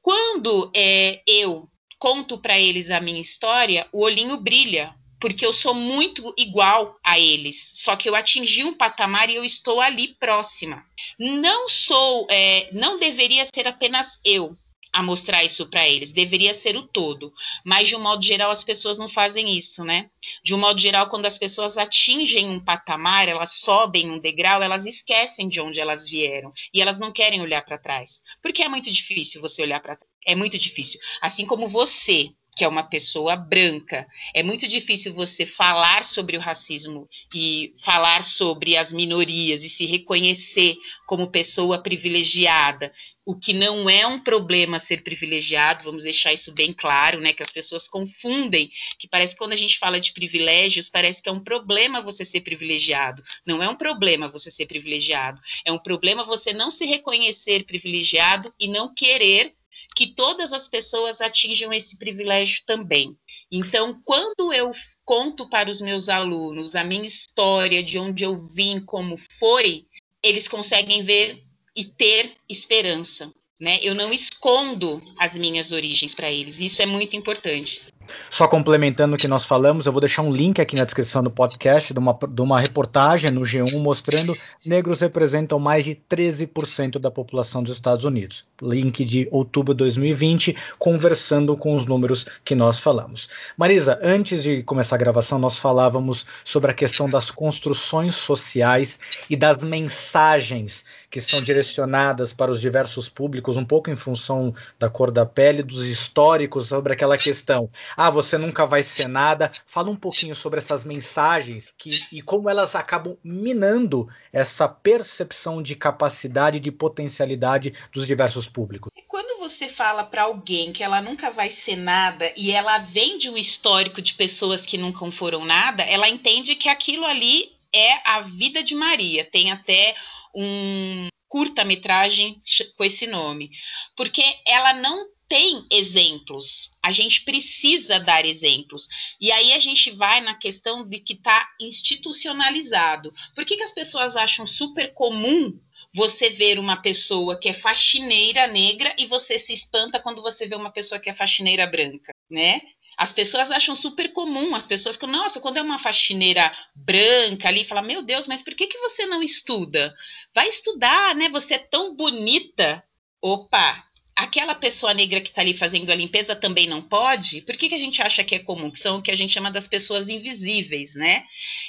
Quando 0.00 0.70
é, 0.74 1.22
eu 1.26 1.68
conto 1.98 2.38
para 2.38 2.58
eles 2.58 2.90
a 2.90 3.00
minha 3.00 3.20
história, 3.20 3.86
o 3.92 4.00
olhinho 4.00 4.40
brilha, 4.40 4.94
porque 5.22 5.46
eu 5.46 5.52
sou 5.52 5.72
muito 5.72 6.34
igual 6.36 6.98
a 7.04 7.16
eles, 7.16 7.74
só 7.76 7.94
que 7.94 8.08
eu 8.08 8.16
atingi 8.16 8.64
um 8.64 8.74
patamar 8.74 9.30
e 9.30 9.36
eu 9.36 9.44
estou 9.44 9.80
ali 9.80 10.16
próxima. 10.16 10.84
Não 11.16 11.68
sou, 11.68 12.26
é, 12.28 12.68
não 12.72 12.98
deveria 12.98 13.44
ser 13.44 13.68
apenas 13.68 14.18
eu 14.24 14.58
a 14.92 15.00
mostrar 15.00 15.44
isso 15.44 15.64
para 15.66 15.88
eles, 15.88 16.10
deveria 16.10 16.52
ser 16.52 16.76
o 16.76 16.82
todo, 16.82 17.32
mas 17.64 17.86
de 17.86 17.94
um 17.94 18.00
modo 18.00 18.20
geral 18.22 18.50
as 18.50 18.64
pessoas 18.64 18.98
não 18.98 19.08
fazem 19.08 19.56
isso, 19.56 19.84
né? 19.84 20.10
De 20.44 20.54
um 20.56 20.58
modo 20.58 20.80
geral, 20.80 21.08
quando 21.08 21.24
as 21.24 21.38
pessoas 21.38 21.78
atingem 21.78 22.50
um 22.50 22.58
patamar, 22.58 23.28
elas 23.28 23.52
sobem 23.52 24.10
um 24.10 24.18
degrau, 24.18 24.60
elas 24.60 24.86
esquecem 24.86 25.48
de 25.48 25.60
onde 25.60 25.80
elas 25.80 26.08
vieram 26.08 26.52
e 26.74 26.82
elas 26.82 26.98
não 26.98 27.12
querem 27.12 27.40
olhar 27.40 27.64
para 27.64 27.78
trás, 27.78 28.22
porque 28.42 28.60
é 28.60 28.68
muito 28.68 28.90
difícil 28.90 29.40
você 29.40 29.62
olhar 29.62 29.78
para 29.78 29.94
trás, 29.94 30.12
é 30.26 30.34
muito 30.34 30.58
difícil. 30.58 30.98
Assim 31.20 31.46
como 31.46 31.68
você 31.68 32.34
que 32.54 32.64
é 32.64 32.68
uma 32.68 32.82
pessoa 32.82 33.34
branca. 33.34 34.06
É 34.34 34.42
muito 34.42 34.68
difícil 34.68 35.14
você 35.14 35.46
falar 35.46 36.04
sobre 36.04 36.36
o 36.36 36.40
racismo 36.40 37.08
e 37.34 37.74
falar 37.78 38.22
sobre 38.22 38.76
as 38.76 38.92
minorias 38.92 39.64
e 39.64 39.68
se 39.68 39.86
reconhecer 39.86 40.76
como 41.06 41.30
pessoa 41.30 41.82
privilegiada, 41.82 42.92
o 43.24 43.36
que 43.36 43.52
não 43.52 43.88
é 43.88 44.06
um 44.06 44.18
problema 44.18 44.80
ser 44.80 45.02
privilegiado, 45.02 45.84
vamos 45.84 46.02
deixar 46.02 46.32
isso 46.32 46.52
bem 46.52 46.72
claro, 46.72 47.20
né? 47.20 47.32
Que 47.32 47.42
as 47.42 47.52
pessoas 47.52 47.86
confundem, 47.86 48.70
que 48.98 49.08
parece 49.08 49.34
que 49.34 49.38
quando 49.38 49.52
a 49.52 49.56
gente 49.56 49.78
fala 49.78 50.00
de 50.00 50.12
privilégios, 50.12 50.90
parece 50.90 51.22
que 51.22 51.28
é 51.28 51.32
um 51.32 51.42
problema 51.42 52.02
você 52.02 52.24
ser 52.24 52.40
privilegiado. 52.40 53.22
Não 53.46 53.62
é 53.62 53.68
um 53.68 53.76
problema 53.76 54.28
você 54.28 54.50
ser 54.50 54.66
privilegiado, 54.66 55.40
é 55.64 55.70
um 55.70 55.78
problema 55.78 56.24
você 56.24 56.52
não 56.52 56.70
se 56.70 56.84
reconhecer 56.84 57.64
privilegiado 57.64 58.52
e 58.58 58.66
não 58.66 58.92
querer 58.92 59.54
que 59.94 60.14
todas 60.14 60.52
as 60.52 60.68
pessoas 60.68 61.20
atinjam 61.20 61.72
esse 61.72 61.98
privilégio 61.98 62.62
também. 62.66 63.16
Então, 63.50 64.00
quando 64.04 64.52
eu 64.52 64.70
conto 65.04 65.48
para 65.48 65.70
os 65.70 65.80
meus 65.80 66.08
alunos 66.08 66.74
a 66.74 66.82
minha 66.82 67.04
história, 67.04 67.82
de 67.82 67.98
onde 67.98 68.24
eu 68.24 68.36
vim, 68.36 68.80
como 68.80 69.16
foi, 69.38 69.84
eles 70.22 70.48
conseguem 70.48 71.02
ver 71.02 71.38
e 71.76 71.84
ter 71.84 72.32
esperança. 72.48 73.32
Né? 73.60 73.78
Eu 73.82 73.94
não 73.94 74.12
escondo 74.12 75.02
as 75.18 75.36
minhas 75.36 75.70
origens 75.70 76.14
para 76.14 76.30
eles, 76.30 76.60
isso 76.60 76.82
é 76.82 76.86
muito 76.86 77.14
importante. 77.14 77.82
Só 78.30 78.48
complementando 78.48 79.14
o 79.14 79.18
que 79.18 79.28
nós 79.28 79.44
falamos, 79.44 79.86
eu 79.86 79.92
vou 79.92 80.00
deixar 80.00 80.22
um 80.22 80.32
link 80.32 80.60
aqui 80.60 80.74
na 80.76 80.84
descrição 80.84 81.22
do 81.22 81.30
podcast 81.30 81.92
de 81.92 81.98
uma, 81.98 82.18
de 82.28 82.40
uma 82.40 82.60
reportagem 82.60 83.30
no 83.30 83.42
G1 83.42 83.78
mostrando 83.78 84.34
negros 84.64 85.00
representam 85.00 85.58
mais 85.58 85.84
de 85.84 85.94
13% 85.94 86.98
da 86.98 87.10
população 87.10 87.62
dos 87.62 87.74
Estados 87.74 88.04
Unidos. 88.04 88.44
Link 88.60 89.04
de 89.04 89.28
outubro 89.30 89.74
de 89.74 89.78
2020, 89.78 90.56
conversando 90.78 91.56
com 91.56 91.76
os 91.76 91.86
números 91.86 92.26
que 92.44 92.54
nós 92.54 92.78
falamos. 92.78 93.28
Marisa, 93.56 93.98
antes 94.02 94.42
de 94.42 94.62
começar 94.62 94.96
a 94.96 94.98
gravação, 94.98 95.38
nós 95.38 95.58
falávamos 95.58 96.26
sobre 96.44 96.70
a 96.70 96.74
questão 96.74 97.08
das 97.08 97.30
construções 97.30 98.14
sociais 98.14 98.98
e 99.28 99.36
das 99.36 99.62
mensagens 99.62 100.84
que 101.10 101.20
são 101.20 101.42
direcionadas 101.42 102.32
para 102.32 102.50
os 102.50 102.60
diversos 102.60 103.08
públicos, 103.08 103.58
um 103.58 103.64
pouco 103.64 103.90
em 103.90 103.96
função 103.96 104.54
da 104.78 104.88
cor 104.88 105.10
da 105.10 105.26
pele, 105.26 105.62
dos 105.62 105.86
históricos 105.86 106.68
sobre 106.68 106.94
aquela 106.94 107.18
questão 107.18 107.68
ah, 108.02 108.10
você 108.10 108.36
nunca 108.36 108.66
vai 108.66 108.82
ser 108.82 109.06
nada. 109.06 109.52
Fala 109.64 109.88
um 109.88 109.94
pouquinho 109.94 110.34
sobre 110.34 110.58
essas 110.58 110.84
mensagens 110.84 111.70
que, 111.78 111.90
e 112.10 112.20
como 112.20 112.50
elas 112.50 112.74
acabam 112.74 113.16
minando 113.22 114.08
essa 114.32 114.68
percepção 114.68 115.62
de 115.62 115.76
capacidade, 115.76 116.58
de 116.58 116.72
potencialidade 116.72 117.72
dos 117.92 118.04
diversos 118.04 118.48
públicos. 118.48 118.90
Quando 119.06 119.38
você 119.38 119.68
fala 119.68 120.02
para 120.02 120.24
alguém 120.24 120.72
que 120.72 120.82
ela 120.82 121.00
nunca 121.00 121.30
vai 121.30 121.48
ser 121.48 121.76
nada 121.76 122.32
e 122.36 122.50
ela 122.50 122.78
vem 122.78 123.18
de 123.18 123.30
um 123.30 123.36
histórico 123.36 124.02
de 124.02 124.14
pessoas 124.14 124.66
que 124.66 124.76
nunca 124.76 125.08
foram 125.12 125.44
nada, 125.44 125.84
ela 125.84 126.08
entende 126.08 126.56
que 126.56 126.68
aquilo 126.68 127.04
ali 127.04 127.52
é 127.72 128.00
a 128.04 128.22
vida 128.22 128.64
de 128.64 128.74
Maria. 128.74 129.24
Tem 129.24 129.52
até 129.52 129.94
um 130.34 131.06
curta-metragem 131.28 132.42
com 132.76 132.82
esse 132.82 133.06
nome, 133.06 133.52
porque 133.96 134.24
ela 134.44 134.74
não 134.74 135.06
tem 135.32 135.64
exemplos. 135.70 136.72
A 136.82 136.92
gente 136.92 137.22
precisa 137.22 137.98
dar 137.98 138.26
exemplos. 138.26 138.86
E 139.18 139.32
aí 139.32 139.54
a 139.54 139.58
gente 139.58 139.90
vai 139.90 140.20
na 140.20 140.34
questão 140.34 140.86
de 140.86 141.00
que 141.00 141.14
está 141.14 141.48
institucionalizado. 141.58 143.10
Por 143.34 143.46
que, 143.46 143.56
que 143.56 143.62
as 143.62 143.72
pessoas 143.72 144.14
acham 144.14 144.46
super 144.46 144.92
comum 144.92 145.58
você 145.94 146.28
ver 146.28 146.58
uma 146.58 146.76
pessoa 146.76 147.40
que 147.40 147.48
é 147.48 147.54
faxineira 147.54 148.46
negra 148.46 148.94
e 148.98 149.06
você 149.06 149.38
se 149.38 149.54
espanta 149.54 149.98
quando 149.98 150.20
você 150.20 150.46
vê 150.46 150.54
uma 150.54 150.70
pessoa 150.70 151.00
que 151.00 151.08
é 151.08 151.14
faxineira 151.14 151.66
branca, 151.66 152.12
né? 152.30 152.60
As 152.98 153.10
pessoas 153.10 153.50
acham 153.50 153.74
super 153.74 154.12
comum, 154.12 154.54
as 154.54 154.66
pessoas 154.66 154.98
que, 154.98 155.06
nossa, 155.06 155.40
quando 155.40 155.56
é 155.56 155.62
uma 155.62 155.78
faxineira 155.78 156.54
branca 156.74 157.48
ali, 157.48 157.64
fala, 157.64 157.80
meu 157.80 158.02
Deus, 158.02 158.26
mas 158.26 158.42
por 158.42 158.54
que, 158.54 158.66
que 158.66 158.78
você 158.80 159.06
não 159.06 159.22
estuda? 159.22 159.94
Vai 160.34 160.48
estudar, 160.48 161.14
né? 161.14 161.30
Você 161.30 161.54
é 161.54 161.58
tão 161.58 161.96
bonita. 161.96 162.84
Opa, 163.22 163.82
aquela 164.14 164.54
pessoa 164.54 164.92
negra 164.92 165.20
que 165.20 165.30
está 165.30 165.40
ali 165.40 165.54
fazendo 165.54 165.90
a 165.90 165.94
limpeza 165.94 166.36
também 166.36 166.66
não 166.66 166.82
pode? 166.82 167.40
Por 167.42 167.56
que, 167.56 167.68
que 167.68 167.74
a 167.74 167.78
gente 167.78 168.02
acha 168.02 168.22
que 168.22 168.34
é 168.34 168.38
comum? 168.38 168.70
Que 168.70 168.78
são 168.78 168.98
o 168.98 169.02
que 169.02 169.10
a 169.10 169.16
gente 169.16 169.32
chama 169.32 169.50
das 169.50 169.66
pessoas 169.66 170.08
invisíveis, 170.08 170.94
né? 170.94 171.24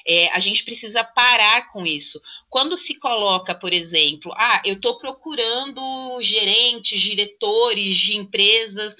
É, 0.05 0.29
a 0.31 0.39
gente 0.39 0.63
precisa 0.63 1.03
parar 1.03 1.71
com 1.71 1.85
isso. 1.85 2.21
Quando 2.49 2.75
se 2.75 2.95
coloca, 2.95 3.55
por 3.55 3.73
exemplo, 3.73 4.33
ah, 4.35 4.61
eu 4.65 4.75
estou 4.75 4.97
procurando 4.97 6.21
gerentes, 6.21 6.99
diretores 6.99 7.95
de 7.95 8.17
empresas 8.17 8.95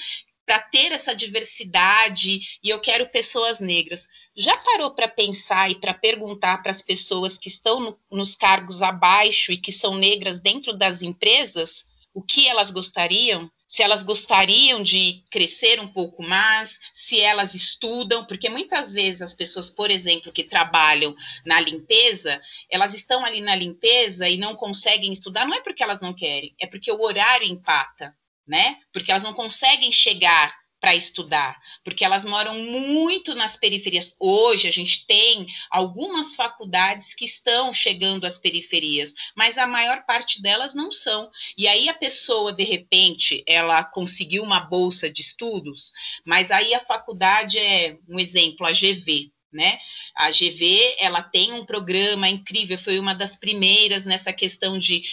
para 0.45 0.59
ter 0.59 0.91
essa 0.91 1.15
diversidade 1.15 2.41
e 2.61 2.69
eu 2.69 2.79
quero 2.79 3.09
pessoas 3.09 3.59
negras. 3.59 4.07
Já 4.35 4.57
parou 4.57 4.91
para 4.91 5.07
pensar 5.07 5.71
e 5.71 5.75
para 5.75 5.93
perguntar 5.93 6.61
para 6.61 6.71
as 6.71 6.81
pessoas 6.81 7.37
que 7.37 7.47
estão 7.47 7.79
no, 7.79 7.99
nos 8.11 8.35
cargos 8.35 8.81
abaixo 8.81 9.51
e 9.51 9.57
que 9.57 9.71
são 9.71 9.95
negras 9.95 10.39
dentro 10.39 10.73
das 10.73 11.01
empresas? 11.01 11.92
O 12.13 12.21
que 12.21 12.47
elas 12.47 12.69
gostariam, 12.69 13.51
se 13.67 13.81
elas 13.81 14.03
gostariam 14.03 14.83
de 14.83 15.23
crescer 15.31 15.79
um 15.79 15.87
pouco 15.87 16.21
mais, 16.21 16.79
se 16.93 17.19
elas 17.19 17.55
estudam, 17.55 18.23
porque 18.25 18.49
muitas 18.49 18.93
vezes 18.93 19.21
as 19.21 19.33
pessoas, 19.33 19.69
por 19.69 19.89
exemplo, 19.89 20.31
que 20.31 20.43
trabalham 20.43 21.15
na 21.45 21.59
limpeza, 21.59 22.39
elas 22.69 22.93
estão 22.93 23.25
ali 23.25 23.41
na 23.41 23.55
limpeza 23.55 24.29
e 24.29 24.37
não 24.37 24.55
conseguem 24.55 25.11
estudar, 25.11 25.47
não 25.47 25.55
é 25.55 25.61
porque 25.61 25.81
elas 25.81 25.99
não 25.99 26.13
querem, 26.13 26.53
é 26.59 26.67
porque 26.67 26.91
o 26.91 27.01
horário 27.01 27.47
empata, 27.47 28.15
né? 28.45 28.77
Porque 28.91 29.09
elas 29.09 29.23
não 29.23 29.33
conseguem 29.33 29.91
chegar 29.91 30.62
para 30.83 30.97
estudar, 30.97 31.61
porque 31.81 32.03
elas 32.03 32.25
moram 32.25 32.59
muito 32.59 33.33
nas 33.33 33.55
periferias. 33.55 34.17
Hoje 34.19 34.67
a 34.67 34.71
gente 34.71 35.07
tem 35.07 35.47
algumas 35.71 36.35
faculdades 36.35 37.13
que 37.13 37.23
estão 37.23 37.73
chegando 37.73 38.25
às 38.25 38.37
periferias, 38.37 39.13
mas 39.33 39.57
a 39.57 39.65
maior 39.65 40.03
parte 40.05 40.41
delas 40.41 40.73
não 40.73 40.91
são. 40.91 41.31
E 41.57 41.69
aí 41.69 41.87
a 41.87 41.93
pessoa, 41.93 42.51
de 42.51 42.65
repente, 42.65 43.45
ela 43.47 43.81
conseguiu 43.81 44.43
uma 44.43 44.59
bolsa 44.59 45.09
de 45.09 45.21
estudos, 45.21 45.93
mas 46.25 46.51
aí 46.51 46.73
a 46.73 46.81
faculdade 46.81 47.57
é 47.57 47.95
um 48.09 48.19
exemplo, 48.19 48.67
a 48.67 48.73
GV, 48.73 49.31
né? 49.53 49.79
A 50.17 50.31
GV, 50.31 50.97
ela 50.99 51.23
tem 51.23 51.53
um 51.53 51.65
programa 51.65 52.27
incrível, 52.27 52.77
foi 52.77 52.99
uma 52.99 53.15
das 53.15 53.37
primeiras 53.37 54.03
nessa 54.03 54.33
questão 54.33 54.77
de 54.77 55.03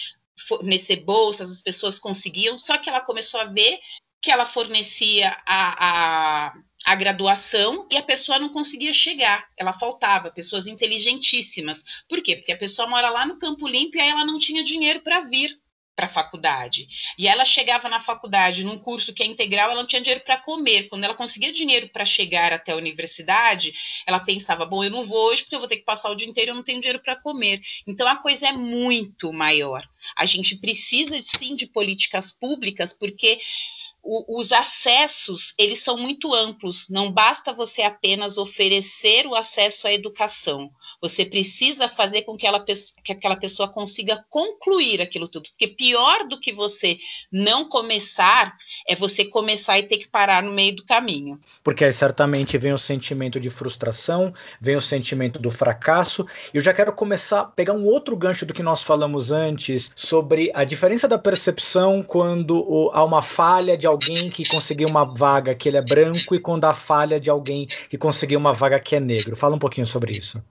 fornecer 0.47 0.97
bolsas, 0.97 1.49
as 1.49 1.61
pessoas 1.61 1.97
conseguiam, 1.97 2.57
só 2.57 2.77
que 2.77 2.89
ela 2.89 2.99
começou 2.99 3.39
a 3.39 3.45
ver 3.45 3.79
que 4.21 4.29
ela 4.29 4.45
fornecia 4.45 5.35
a, 5.45 6.47
a, 6.47 6.53
a, 6.85 6.95
graduação 6.95 7.87
e 7.91 7.97
a 7.97 8.03
pessoa 8.03 8.37
não 8.37 8.49
conseguia 8.49 8.93
chegar, 8.93 9.47
ela 9.57 9.73
faltava, 9.73 10.29
pessoas 10.29 10.67
inteligentíssimas. 10.67 11.83
Por 12.07 12.21
quê? 12.21 12.35
Porque 12.35 12.51
a 12.51 12.57
pessoa 12.57 12.87
mora 12.87 13.09
lá 13.09 13.25
no 13.25 13.39
Campo 13.39 13.67
Limpo 13.67 13.97
e 13.97 14.01
aí 14.01 14.09
ela 14.09 14.25
não 14.25 14.37
tinha 14.37 14.63
dinheiro 14.63 15.01
para 15.01 15.21
vir 15.21 15.59
para 15.95 16.05
a 16.05 16.09
faculdade. 16.09 16.87
E 17.17 17.27
ela 17.27 17.45
chegava 17.45 17.89
na 17.89 17.99
faculdade 17.99 18.63
num 18.63 18.77
curso 18.77 19.13
que 19.13 19.21
é 19.21 19.25
integral, 19.25 19.69
ela 19.69 19.81
não 19.81 19.87
tinha 19.87 20.01
dinheiro 20.01 20.23
para 20.23 20.37
comer. 20.37 20.87
Quando 20.89 21.03
ela 21.03 21.13
conseguia 21.13 21.51
dinheiro 21.51 21.89
para 21.89 22.05
chegar 22.05 22.51
até 22.53 22.71
a 22.71 22.75
universidade, 22.75 23.73
ela 24.07 24.19
pensava: 24.19 24.65
bom, 24.65 24.83
eu 24.83 24.89
não 24.89 25.03
vou 25.03 25.29
hoje 25.29 25.43
porque 25.43 25.55
eu 25.55 25.59
vou 25.59 25.67
ter 25.67 25.77
que 25.77 25.83
passar 25.83 26.09
o 26.09 26.15
dia 26.15 26.27
inteiro, 26.27 26.51
eu 26.51 26.55
não 26.55 26.63
tenho 26.63 26.79
dinheiro 26.79 27.01
para 27.03 27.15
comer. 27.15 27.61
Então 27.85 28.07
a 28.07 28.15
coisa 28.15 28.47
é 28.47 28.51
muito 28.51 29.31
maior. 29.31 29.87
A 30.15 30.25
gente 30.25 30.55
precisa 30.55 31.21
sim 31.21 31.55
de 31.55 31.67
políticas 31.67 32.31
públicas 32.31 32.93
porque 32.93 33.39
o, 34.03 34.39
os 34.39 34.51
acessos 34.51 35.53
eles 35.57 35.79
são 35.79 35.97
muito 35.97 36.33
amplos. 36.33 36.87
Não 36.89 37.11
basta 37.11 37.53
você 37.53 37.81
apenas 37.81 38.37
oferecer 38.37 39.27
o 39.27 39.35
acesso 39.35 39.87
à 39.87 39.93
educação. 39.93 40.71
Você 41.01 41.25
precisa 41.25 41.87
fazer 41.87 42.23
com 42.23 42.35
que, 42.35 42.47
ela, 42.47 42.63
que 43.03 43.11
aquela 43.11 43.35
pessoa 43.35 43.69
consiga 43.69 44.25
concluir 44.29 45.01
aquilo 45.01 45.27
tudo. 45.27 45.49
Porque 45.49 45.67
pior 45.67 46.27
do 46.27 46.39
que 46.39 46.51
você 46.51 46.97
não 47.31 47.67
começar 47.67 48.55
é 48.87 48.95
você 48.95 49.25
começar 49.25 49.77
e 49.77 49.83
ter 49.83 49.97
que 49.97 50.07
parar 50.07 50.43
no 50.43 50.51
meio 50.51 50.75
do 50.75 50.85
caminho. 50.85 51.39
Porque 51.63 51.85
aí 51.85 51.93
certamente 51.93 52.57
vem 52.57 52.73
o 52.73 52.77
sentimento 52.77 53.39
de 53.39 53.49
frustração, 53.49 54.33
vem 54.59 54.75
o 54.75 54.81
sentimento 54.81 55.39
do 55.39 55.51
fracasso. 55.51 56.25
Eu 56.53 56.61
já 56.61 56.73
quero 56.73 56.93
começar 56.93 57.41
a 57.41 57.45
pegar 57.45 57.73
um 57.73 57.85
outro 57.85 58.15
gancho 58.15 58.45
do 58.45 58.53
que 58.53 58.63
nós 58.63 58.81
falamos 58.81 59.31
antes 59.31 59.91
sobre 59.95 60.51
a 60.53 60.63
diferença 60.63 61.07
da 61.07 61.17
percepção 61.17 62.01
quando 62.01 62.89
há 62.93 63.03
uma 63.03 63.21
falha 63.21 63.77
de 63.77 63.90
alguém 63.91 64.29
que 64.29 64.47
conseguiu 64.47 64.87
uma 64.87 65.05
vaga 65.05 65.53
que 65.53 65.69
ele 65.69 65.77
é 65.77 65.81
branco 65.81 66.33
e 66.33 66.39
quando 66.39 66.65
a 66.65 66.73
falha 66.73 67.19
de 67.19 67.29
alguém 67.29 67.67
que 67.89 67.97
conseguiu 67.97 68.39
uma 68.39 68.53
vaga 68.53 68.79
que 68.79 68.95
é 68.95 68.99
negro. 68.99 69.35
Fala 69.35 69.55
um 69.55 69.59
pouquinho 69.59 69.87
sobre 69.87 70.11
isso. 70.11 70.43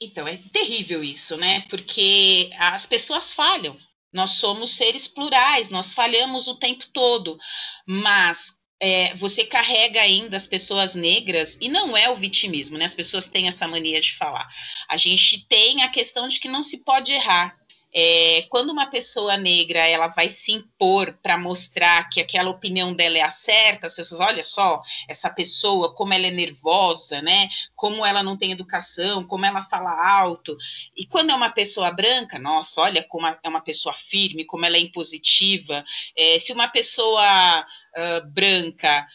Então, 0.00 0.26
é 0.26 0.38
terrível 0.52 1.02
isso, 1.02 1.36
né? 1.36 1.64
Porque 1.70 2.50
as 2.58 2.84
pessoas 2.84 3.32
falham. 3.32 3.76
Nós 4.12 4.32
somos 4.32 4.74
seres 4.76 5.06
plurais, 5.06 5.70
nós 5.70 5.94
falhamos 5.94 6.48
o 6.48 6.56
tempo 6.56 6.86
todo. 6.92 7.38
Mas 7.86 8.56
é, 8.80 9.14
você 9.14 9.44
carrega 9.44 10.00
ainda 10.00 10.36
as 10.36 10.46
pessoas 10.46 10.94
negras, 10.94 11.56
e 11.60 11.68
não 11.68 11.96
é 11.96 12.10
o 12.10 12.16
vitimismo, 12.16 12.76
né? 12.76 12.84
As 12.84 12.94
pessoas 12.94 13.28
têm 13.28 13.48
essa 13.48 13.66
mania 13.66 14.00
de 14.00 14.14
falar. 14.14 14.48
A 14.88 14.96
gente 14.96 15.46
tem 15.48 15.82
a 15.82 15.88
questão 15.88 16.28
de 16.28 16.38
que 16.38 16.48
não 16.48 16.62
se 16.62 16.78
pode 16.84 17.12
errar 17.12 17.56
É, 17.98 18.42
quando 18.50 18.68
uma 18.68 18.84
pessoa 18.84 19.38
negra 19.38 19.78
ela 19.78 20.08
vai 20.08 20.28
se 20.28 20.52
impor 20.52 21.16
para 21.22 21.38
mostrar 21.38 22.10
que 22.10 22.20
aquela 22.20 22.50
opinião 22.50 22.92
dela 22.92 23.16
é 23.16 23.22
a 23.22 23.30
certa, 23.30 23.86
as 23.86 23.94
pessoas, 23.94 24.20
olha 24.20 24.44
só, 24.44 24.82
essa 25.08 25.30
pessoa, 25.30 25.94
como 25.94 26.12
ela 26.12 26.26
é 26.26 26.30
nervosa, 26.30 27.22
né? 27.22 27.48
Como 27.74 28.04
ela 28.04 28.22
não 28.22 28.36
tem 28.36 28.52
educação, 28.52 29.24
como 29.24 29.46
ela 29.46 29.62
fala 29.62 29.90
alto. 30.20 30.54
E 30.94 31.06
quando 31.06 31.30
é 31.30 31.34
uma 31.34 31.48
pessoa 31.48 31.90
branca, 31.90 32.38
nossa, 32.38 32.82
olha 32.82 33.02
como 33.02 33.26
é 33.26 33.48
uma 33.48 33.62
pessoa 33.62 33.94
firme, 33.94 34.44
como 34.44 34.66
ela 34.66 34.76
é 34.76 34.80
impositiva. 34.80 35.82
É, 36.14 36.38
se 36.38 36.52
uma 36.52 36.68
pessoa 36.68 37.60
uh, 37.62 38.26
branca 38.26 39.06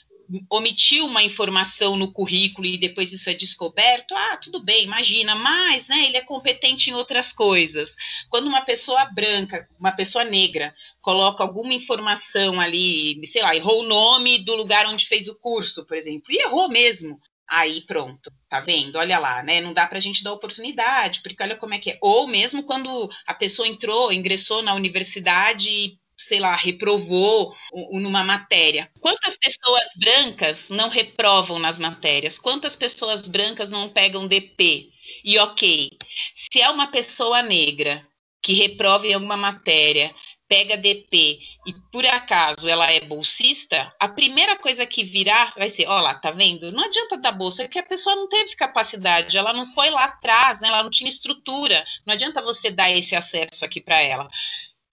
omitiu 0.49 1.05
uma 1.05 1.23
informação 1.23 1.95
no 1.95 2.11
currículo 2.11 2.65
e 2.67 2.77
depois 2.77 3.11
isso 3.11 3.29
é 3.29 3.33
descoberto, 3.33 4.15
ah, 4.15 4.37
tudo 4.37 4.63
bem, 4.63 4.83
imagina, 4.83 5.35
mas 5.35 5.87
né, 5.87 6.05
ele 6.05 6.17
é 6.17 6.21
competente 6.21 6.89
em 6.89 6.93
outras 6.93 7.33
coisas. 7.33 7.95
Quando 8.29 8.47
uma 8.47 8.61
pessoa 8.61 9.05
branca, 9.05 9.67
uma 9.79 9.91
pessoa 9.91 10.23
negra, 10.23 10.73
coloca 11.01 11.43
alguma 11.43 11.73
informação 11.73 12.59
ali, 12.59 13.25
sei 13.25 13.41
lá, 13.41 13.55
errou 13.55 13.81
o 13.81 13.87
nome 13.87 14.39
do 14.39 14.55
lugar 14.55 14.85
onde 14.87 15.05
fez 15.05 15.27
o 15.27 15.35
curso, 15.35 15.85
por 15.85 15.97
exemplo, 15.97 16.31
e 16.31 16.37
errou 16.37 16.69
mesmo. 16.69 17.19
Aí 17.51 17.81
pronto, 17.81 18.31
tá 18.47 18.61
vendo? 18.61 18.97
Olha 18.97 19.19
lá, 19.19 19.43
né? 19.43 19.59
Não 19.59 19.73
dá 19.73 19.85
para 19.85 19.97
a 19.97 20.01
gente 20.01 20.23
dar 20.23 20.31
oportunidade, 20.31 21.19
porque 21.21 21.43
olha 21.43 21.57
como 21.57 21.73
é 21.73 21.79
que 21.79 21.91
é. 21.91 21.97
Ou 22.01 22.25
mesmo 22.25 22.63
quando 22.63 23.09
a 23.27 23.33
pessoa 23.33 23.67
entrou, 23.67 24.13
ingressou 24.13 24.63
na 24.63 24.73
universidade 24.73 25.99
sei 26.31 26.39
lá, 26.39 26.55
reprovou 26.55 27.53
numa 27.91 28.23
matéria. 28.23 28.89
Quantas 29.01 29.35
pessoas 29.35 29.83
brancas 29.97 30.69
não 30.69 30.87
reprovam 30.87 31.59
nas 31.59 31.77
matérias? 31.77 32.39
Quantas 32.39 32.73
pessoas 32.73 33.27
brancas 33.27 33.69
não 33.69 33.89
pegam 33.89 34.25
DP? 34.25 34.93
E 35.25 35.37
ok, 35.37 35.89
se 36.33 36.61
é 36.61 36.69
uma 36.69 36.87
pessoa 36.87 37.43
negra 37.43 38.07
que 38.41 38.53
reprova 38.53 39.05
em 39.05 39.13
alguma 39.13 39.35
matéria, 39.35 40.15
pega 40.47 40.77
DP 40.77 41.39
e 41.67 41.73
por 41.91 42.05
acaso 42.05 42.67
ela 42.67 42.89
é 42.89 43.01
bolsista, 43.01 43.93
a 43.99 44.07
primeira 44.07 44.55
coisa 44.55 44.85
que 44.85 45.03
virá 45.03 45.53
vai 45.57 45.69
ser, 45.69 45.85
ó 45.87 45.99
lá, 45.99 46.13
tá 46.15 46.31
vendo? 46.31 46.71
Não 46.71 46.85
adianta 46.85 47.17
dar 47.17 47.33
bolsa, 47.33 47.67
que 47.67 47.77
a 47.77 47.83
pessoa 47.83 48.15
não 48.15 48.29
teve 48.29 48.55
capacidade, 48.55 49.37
ela 49.37 49.51
não 49.51 49.65
foi 49.73 49.89
lá 49.89 50.05
atrás, 50.05 50.61
né? 50.61 50.69
Ela 50.69 50.83
não 50.83 50.89
tinha 50.89 51.09
estrutura. 51.09 51.83
Não 52.05 52.13
adianta 52.13 52.41
você 52.41 52.71
dar 52.71 52.89
esse 52.89 53.15
acesso 53.15 53.65
aqui 53.65 53.81
para 53.81 54.01
ela. 54.01 54.29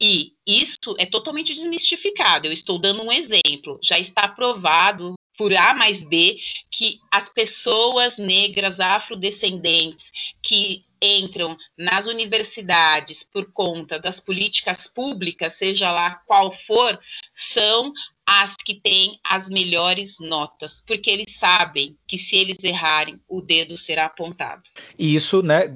E 0.01 0.35
isso 0.47 0.95
é 0.99 1.07
totalmente 1.07 1.55
desmistificado. 1.55 2.47
Eu 2.47 2.53
estou 2.53 2.79
dando 2.79 3.03
um 3.03 3.13
exemplo. 3.13 3.79
Já 3.83 3.99
está 3.99 4.29
provado 4.29 5.15
por 5.37 5.55
A 5.55 5.73
mais 5.73 6.03
B 6.03 6.39
que 6.71 6.99
as 7.11 7.29
pessoas 7.29 8.19
negras 8.19 8.81
afrodescendentes 8.81 10.35
que 10.43 10.85
entram 11.01 11.57
nas 11.77 12.07
universidades 12.07 13.23
por 13.23 13.53
conta 13.53 14.01
das 14.01 14.19
políticas 14.19 14.89
públicas, 14.89 15.53
seja 15.55 15.93
lá 15.93 16.17
qual 16.27 16.51
for, 16.51 16.99
são 17.33 17.93
as 18.27 18.57
que 18.57 18.75
têm 18.75 19.19
as 19.25 19.49
melhores 19.49 20.19
notas, 20.21 20.83
porque 20.87 21.09
eles 21.09 21.37
sabem 21.37 21.97
que 22.07 22.19
se 22.19 22.37
eles 22.37 22.63
errarem, 22.63 23.19
o 23.27 23.41
dedo 23.41 23.77
será 23.77 24.05
apontado. 24.05 24.65
E 24.99 25.15
isso, 25.15 25.41
né, 25.41 25.73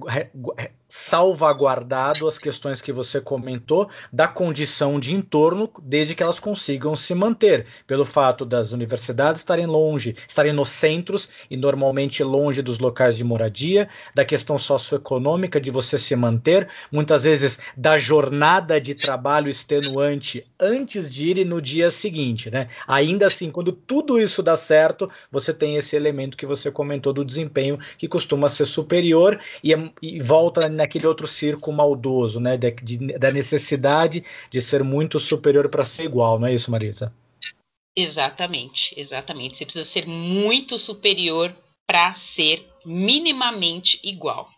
salvaguardado 0.94 2.28
as 2.28 2.36
questões 2.36 2.82
que 2.82 2.92
você 2.92 3.18
comentou 3.18 3.88
da 4.12 4.28
condição 4.28 5.00
de 5.00 5.14
entorno, 5.14 5.70
desde 5.82 6.14
que 6.14 6.22
elas 6.22 6.38
consigam 6.38 6.94
se 6.94 7.14
manter, 7.14 7.64
pelo 7.86 8.04
fato 8.04 8.44
das 8.44 8.72
universidades 8.72 9.40
estarem 9.40 9.64
longe, 9.64 10.14
estarem 10.28 10.52
nos 10.52 10.68
centros 10.68 11.30
e 11.50 11.56
normalmente 11.56 12.22
longe 12.22 12.60
dos 12.60 12.78
locais 12.78 13.16
de 13.16 13.24
moradia, 13.24 13.88
da 14.14 14.22
questão 14.22 14.58
socioeconômica 14.58 15.58
de 15.58 15.70
você 15.70 15.96
se 15.96 16.14
manter, 16.14 16.68
muitas 16.90 17.24
vezes 17.24 17.58
da 17.74 17.96
jornada 17.96 18.78
de 18.78 18.94
trabalho 18.94 19.48
extenuante 19.48 20.44
antes 20.60 21.10
de 21.10 21.30
ir 21.30 21.46
no 21.46 21.62
dia 21.62 21.90
seguinte, 21.90 22.50
né? 22.50 22.68
Ainda 22.86 23.28
assim, 23.28 23.50
quando 23.50 23.72
tudo 23.72 24.20
isso 24.20 24.42
dá 24.42 24.58
certo, 24.58 25.10
você 25.30 25.54
tem 25.54 25.76
esse 25.76 25.96
elemento 25.96 26.36
que 26.36 26.44
você 26.44 26.70
comentou 26.70 27.14
do 27.14 27.24
desempenho 27.24 27.78
que 27.96 28.06
costuma 28.06 28.50
ser 28.50 28.66
superior 28.66 29.40
e, 29.64 29.72
é, 29.72 29.90
e 30.02 30.20
volta 30.20 30.68
naquele 30.82 31.06
outro 31.06 31.26
circo 31.26 31.72
maldoso, 31.72 32.40
né? 32.40 32.56
De, 32.56 32.70
de, 32.70 32.98
da 33.18 33.30
necessidade 33.30 34.24
de 34.50 34.60
ser 34.60 34.82
muito 34.82 35.18
superior 35.18 35.68
para 35.68 35.84
ser 35.84 36.04
igual, 36.04 36.38
não 36.38 36.46
é 36.46 36.54
isso, 36.54 36.70
Marisa? 36.70 37.12
Exatamente, 37.96 38.94
exatamente. 38.98 39.56
Você 39.56 39.64
precisa 39.64 39.84
ser 39.84 40.06
muito 40.06 40.78
superior 40.78 41.54
para 41.86 42.14
ser 42.14 42.66
minimamente 42.84 44.00
igual. 44.02 44.48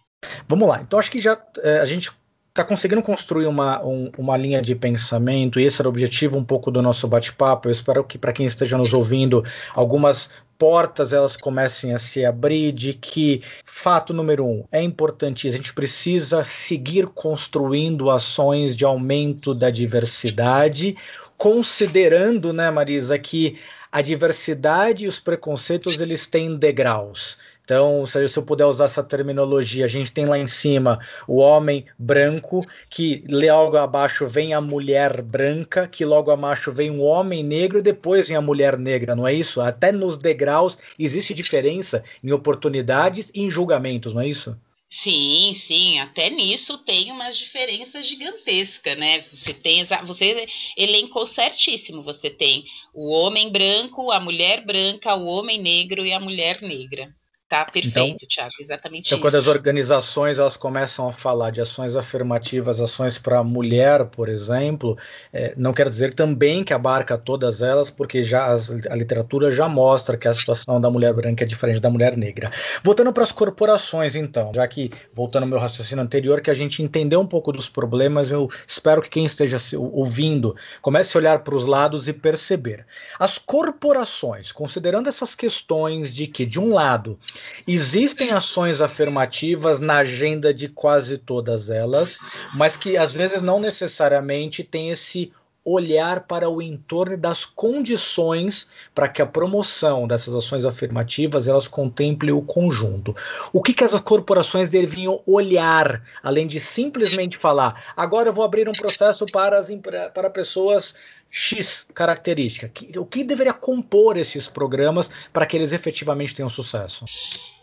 Vamos 0.49 0.69
lá. 0.69 0.81
Então 0.81 0.99
acho 0.99 1.11
que 1.11 1.19
já 1.19 1.41
é, 1.63 1.79
a 1.79 1.85
gente 1.85 2.11
está 2.49 2.63
conseguindo 2.63 3.03
construir 3.03 3.47
uma, 3.47 3.85
um, 3.85 4.13
uma 4.17 4.37
linha 4.37 4.63
de 4.63 4.77
pensamento, 4.77 5.59
e 5.59 5.65
esse 5.65 5.83
era 5.83 5.89
o 5.89 5.91
objetivo 5.91 6.39
um 6.39 6.45
pouco 6.45 6.71
do 6.71 6.81
nosso 6.81 7.09
bate-papo. 7.09 7.67
Eu 7.67 7.73
espero 7.73 8.05
que 8.05 8.17
para 8.17 8.33
quem 8.33 8.47
esteja 8.47 8.79
nos 8.79 8.95
ouvindo, 8.95 9.45
algumas 9.75 10.31
portas 10.59 11.13
elas 11.13 11.37
comecem 11.37 11.93
a 11.93 11.99
se 11.99 12.25
abrir 12.25 12.73
de 12.73 12.95
que 12.95 13.43
fato 13.65 14.13
número 14.13 14.47
um 14.47 14.65
é 14.71 14.83
importante 14.83 15.49
a 15.49 15.51
gente 15.51 15.73
precisa 15.73 16.45
seguir 16.45 17.07
construindo 17.09 18.11
ações 18.11 18.77
de 18.77 18.85
aumento 18.85 19.55
da 19.55 19.71
diversidade 19.71 20.97
considerando 21.37 22.53
né 22.53 22.71
Marisa 22.71 23.19
que 23.19 23.59
a 23.91 24.01
diversidade 24.01 25.05
e 25.05 25.09
os 25.09 25.21
preconceitos 25.21 26.01
eles 26.01 26.27
têm 26.27 26.57
degraus 26.57 27.37
então, 27.65 28.05
se 28.05 28.19
eu 28.37 28.43
puder 28.43 28.67
usar 28.67 28.85
essa 28.85 29.03
terminologia, 29.03 29.87
a 29.87 29.89
gente 29.89 30.13
tem 30.13 30.27
lá 30.27 30.39
em 30.39 30.47
cima 30.47 31.01
o 31.27 31.37
homem 31.37 31.87
branco, 31.99 32.61
que 32.91 33.25
logo 33.27 33.79
abaixo 33.79 34.27
vem 34.27 34.53
a 34.53 34.61
mulher 34.61 35.23
branca, 35.23 35.89
que 35.89 36.05
logo 36.05 36.31
abaixo 36.31 36.71
vem 36.71 36.91
o 36.91 37.01
homem 37.01 37.43
negro 37.43 37.79
e 37.79 37.83
depois 37.83 38.29
vem 38.29 38.37
a 38.37 38.43
mulher 38.43 38.79
negra, 38.79 39.17
não 39.17 39.27
é 39.27 39.33
isso? 39.33 39.63
Até 39.63 39.91
nos 39.91 40.19
degraus 40.19 40.77
existe 40.99 41.33
diferença 41.33 42.05
em 42.23 42.33
oportunidades 42.33 43.31
e 43.35 43.41
em 43.41 43.51
julgamentos, 43.51 44.13
não 44.13 44.21
é 44.21 44.29
isso? 44.29 44.55
Sim, 44.87 45.53
sim, 45.55 45.99
até 45.99 46.29
nisso 46.29 46.77
tem 46.79 47.11
umas 47.11 47.39
diferenças 47.39 48.07
gigantescas, 48.07 48.97
né? 48.99 49.25
Você 49.33 49.55
tem, 49.55 49.83
você 50.05 50.47
elencou 50.77 51.25
certíssimo, 51.25 52.03
você 52.03 52.29
tem 52.29 52.67
o 52.93 53.11
homem 53.11 53.51
branco, 53.51 54.13
a 54.13 54.21
mulher 54.21 54.65
branca, 54.65 55.15
o 55.15 55.25
homem 55.25 55.59
negro 55.59 56.05
e 56.05 56.13
a 56.13 56.21
mulher 56.21 56.61
negra. 56.61 57.13
Tá 57.55 57.65
perfeito, 57.67 57.99
então, 58.01 58.29
Thiago, 58.29 58.55
exatamente 58.59 59.07
então, 59.07 59.17
isso. 59.17 59.23
Quando 59.23 59.37
as 59.37 59.47
organizações 59.47 60.41
elas 60.41 60.57
começam 60.57 61.09
a 61.09 61.13
falar 61.13 61.53
de 61.53 61.61
ações 61.61 61.95
afirmativas, 61.95 62.81
ações 62.81 63.17
para 63.17 63.39
a 63.39 63.45
mulher, 63.45 64.07
por 64.07 64.29
exemplo, 64.29 64.99
é, 65.33 65.53
não 65.57 65.73
quer 65.73 65.89
dizer 65.89 66.15
também 66.15 66.65
que 66.65 66.75
abarca 66.75 67.17
todas 67.17 67.63
elas, 67.63 67.93
porque 67.93 68.25
já 68.25 68.47
as, 68.47 68.71
a 68.87 68.97
literatura 68.97 69.53
já 69.53 69.69
mostra 69.69 70.17
que 70.17 70.27
a 70.27 70.35
situação 70.35 70.81
da 70.81 70.91
mulher 70.91 71.15
branca 71.15 71.45
é 71.45 71.47
diferente 71.47 71.79
da 71.79 71.89
mulher 71.89 72.17
negra. 72.17 72.51
Voltando 72.83 73.13
para 73.13 73.23
as 73.23 73.31
corporações, 73.31 74.17
então, 74.17 74.51
já 74.53 74.67
que, 74.67 74.91
voltando 75.13 75.45
ao 75.45 75.49
meu 75.49 75.61
raciocínio 75.61 76.03
anterior, 76.03 76.41
que 76.41 76.51
a 76.51 76.55
gente 76.55 76.83
entendeu 76.83 77.21
um 77.21 77.27
pouco 77.27 77.53
dos 77.53 77.69
problemas, 77.69 78.33
eu 78.33 78.51
espero 78.67 79.01
que 79.01 79.11
quem 79.11 79.25
esteja 79.25 79.59
ouvindo 79.79 80.57
comece 80.83 81.17
a 81.17 81.21
olhar 81.21 81.39
para 81.45 81.55
os 81.55 81.67
lados 81.67 82.09
e 82.09 82.13
perceber. 82.13 82.85
As 83.17 83.39
corporações, 83.39 84.51
considerando 84.51 85.09
essas 85.09 85.37
questões 85.37 86.13
de 86.13 86.27
que, 86.27 86.45
de 86.45 86.59
um 86.59 86.75
lado, 86.75 87.17
Existem 87.67 88.31
ações 88.33 88.81
afirmativas 88.81 89.81
na 89.81 89.99
agenda 89.99 90.53
de 90.53 90.69
quase 90.69 91.19
todas 91.19 91.71
elas, 91.71 92.19
mas 92.55 92.77
que 92.77 92.97
às 92.97 93.13
vezes 93.13 93.43
não 93.43 93.59
necessariamente 93.59 94.63
tem 94.63 94.91
esse 94.91 95.33
olhar 95.65 96.27
para 96.27 96.49
o 96.49 96.61
entorno 96.61 97.17
das 97.17 97.45
condições 97.47 98.69
para 98.95 99.09
que 99.09 99.23
a 99.23 99.27
promoção 99.27 100.07
dessas 100.07 100.35
ações 100.35 100.65
afirmativas 100.65 101.49
elas 101.49 101.67
contemple 101.67 102.31
o 102.33 102.43
conjunto. 102.43 103.17
O 103.53 103.63
que, 103.63 103.73
que 103.73 103.83
as 103.83 103.99
corporações 104.01 104.69
deviam 104.69 105.23
olhar, 105.27 106.03
além 106.23 106.47
de 106.47 106.61
simplesmente 106.61 107.39
falar, 107.39 107.83
agora 107.97 108.29
eu 108.29 108.33
vou 108.33 108.45
abrir 108.45 108.69
um 108.69 108.73
processo 108.73 109.25
para, 109.27 109.59
as, 109.59 109.69
para 110.13 110.29
pessoas 110.29 110.95
X 111.37 111.85
característica? 111.93 112.71
O 112.97 113.05
que 113.05 113.25
deveria 113.25 113.53
compor 113.53 114.17
esses 114.17 114.49
programas 114.49 115.11
para 115.33 115.45
que 115.45 115.57
eles 115.57 115.73
efetivamente 115.73 116.33
tenham 116.33 116.49
sucesso? 116.49 117.05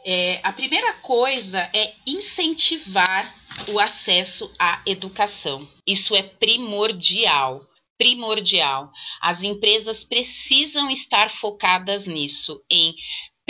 É, 0.06 0.42
a 0.44 0.52
primeira 0.52 0.94
coisa 0.96 1.70
é 1.74 1.94
incentivar 2.06 3.34
o 3.70 3.80
acesso 3.80 4.52
à 4.60 4.82
educação. 4.86 5.66
Isso 5.88 6.14
é 6.14 6.22
primordial. 6.22 7.66
Primordial. 7.98 8.92
As 9.22 9.42
empresas 9.42 10.04
precisam 10.04 10.92
estar 10.92 11.30
focadas 11.30 12.08
nisso, 12.08 12.62
em 12.70 12.94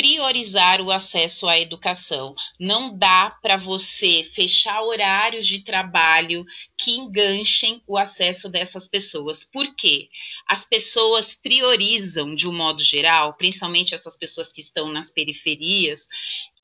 priorizar 0.01 0.81
o 0.81 0.89
acesso 0.89 1.47
à 1.47 1.59
educação. 1.59 2.33
Não 2.59 2.97
dá 2.97 3.37
para 3.39 3.55
você 3.55 4.23
fechar 4.23 4.81
horários 4.81 5.45
de 5.45 5.59
trabalho 5.59 6.43
que 6.75 6.95
enganchem 6.95 7.83
o 7.85 7.95
acesso 7.95 8.49
dessas 8.49 8.87
pessoas. 8.87 9.43
Por 9.43 9.75
quê? 9.75 10.09
As 10.47 10.65
pessoas 10.65 11.35
priorizam, 11.35 12.33
de 12.33 12.49
um 12.49 12.51
modo 12.51 12.83
geral, 12.83 13.35
principalmente 13.35 13.93
essas 13.93 14.17
pessoas 14.17 14.51
que 14.51 14.61
estão 14.61 14.91
nas 14.91 15.11
periferias, 15.11 16.07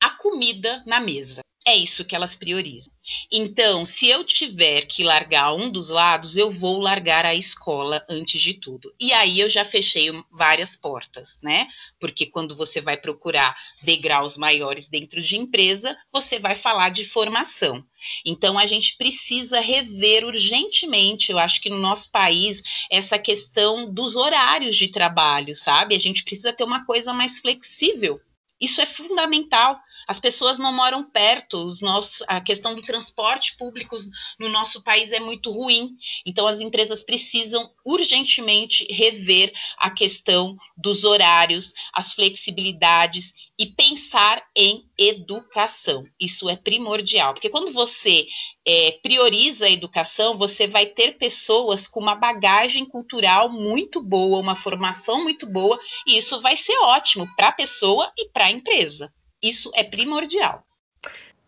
a 0.02 0.10
comida 0.10 0.82
na 0.88 1.00
mesa. 1.00 1.47
É 1.68 1.76
isso 1.76 2.06
que 2.06 2.16
elas 2.16 2.34
priorizam. 2.34 2.94
Então, 3.30 3.86
se 3.86 4.08
eu 4.08 4.24
tiver 4.24 4.86
que 4.86 5.04
largar 5.04 5.54
um 5.54 5.70
dos 5.70 5.90
lados, 5.90 6.38
eu 6.38 6.50
vou 6.50 6.80
largar 6.80 7.26
a 7.26 7.36
escola 7.36 8.06
antes 8.08 8.40
de 8.40 8.54
tudo. 8.54 8.94
E 8.98 9.12
aí 9.12 9.42
eu 9.42 9.50
já 9.50 9.66
fechei 9.66 10.08
várias 10.32 10.78
portas, 10.78 11.40
né? 11.44 11.68
Porque 12.00 12.26
quando 12.26 12.56
você 12.56 12.80
vai 12.80 12.96
procurar 12.96 13.54
degraus 13.84 14.38
maiores 14.38 14.88
dentro 14.88 15.22
de 15.22 15.36
empresa, 15.36 15.98
você 16.10 16.40
vai 16.40 16.56
falar 16.56 16.88
de 16.88 17.04
formação. 17.04 17.84
Então, 18.26 18.58
a 18.58 18.66
gente 18.66 18.96
precisa 18.96 19.60
rever 19.60 20.24
urgentemente, 20.24 21.34
eu 21.34 21.38
acho 21.38 21.60
que 21.60 21.70
no 21.70 21.80
nosso 21.80 22.10
país, 22.12 22.64
essa 22.90 23.20
questão 23.20 23.94
dos 23.94 24.16
horários 24.16 24.78
de 24.78 24.88
trabalho, 24.88 25.54
sabe? 25.54 25.96
A 25.96 26.00
gente 26.00 26.24
precisa 26.24 26.54
ter 26.54 26.64
uma 26.64 26.86
coisa 26.86 27.14
mais 27.14 27.40
flexível 27.40 28.22
isso 28.60 28.82
é 28.82 28.86
fundamental. 28.86 29.80
As 30.08 30.20
pessoas 30.20 30.58
não 30.58 30.74
moram 30.74 31.04
perto, 31.04 31.66
os 31.66 31.82
nossos, 31.82 32.24
a 32.28 32.40
questão 32.40 32.74
do 32.74 32.82
transporte 32.82 33.58
público 33.58 33.96
no 34.40 34.50
nosso 34.50 34.82
país 34.82 35.12
é 35.12 35.20
muito 35.20 35.52
ruim. 35.52 35.98
Então, 36.26 36.48
as 36.48 36.62
empresas 36.62 37.04
precisam 37.04 37.70
urgentemente 37.88 38.86
rever 38.92 39.54
a 39.78 39.90
questão 39.90 40.58
dos 40.76 41.06
horários, 41.06 41.74
as 41.94 42.12
flexibilidades 42.12 43.34
e 43.58 43.68
pensar 43.68 44.44
em 44.54 44.84
educação. 44.98 46.04
Isso 46.20 46.50
é 46.50 46.58
primordial, 46.58 47.34
porque 47.34 47.50
quando 47.50 47.72
você 47.72 48.28
é, 48.66 49.00
prioriza 49.02 49.68
a 49.68 49.72
educação, 49.72 50.38
você 50.38 50.68
vai 50.68 50.86
ter 50.86 51.18
pessoas 51.18 51.88
com 51.88 52.02
uma 52.02 52.16
bagagem 52.16 52.86
cultural 52.86 53.50
muito 53.50 54.04
boa, 54.04 54.40
uma 54.40 54.56
formação 54.56 55.24
muito 55.24 55.48
boa, 55.48 55.80
e 56.06 56.18
isso 56.18 56.42
vai 56.42 56.58
ser 56.58 56.78
ótimo 56.80 57.26
para 57.38 57.48
a 57.48 57.54
pessoa 57.54 58.12
e 58.18 58.30
para 58.30 58.46
a 58.46 58.52
empresa. 58.52 59.14
Isso 59.42 59.72
é 59.74 59.84
primordial 59.84 60.67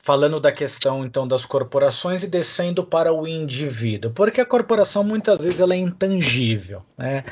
falando 0.10 0.40
da 0.40 0.52
questão 0.52 1.06
então 1.06 1.28
das 1.28 1.46
corporações 1.46 2.24
e 2.24 2.28
descendo 2.28 2.84
para 2.84 3.14
o 3.14 3.28
indivíduo, 3.28 4.10
porque 4.10 4.42
a 4.42 4.46
corporação 4.46 5.04
muitas 5.04 5.38
vezes 5.38 5.60
ela 5.60 5.76
é 5.76 5.78
intangível, 5.78 6.82
né? 6.98 7.24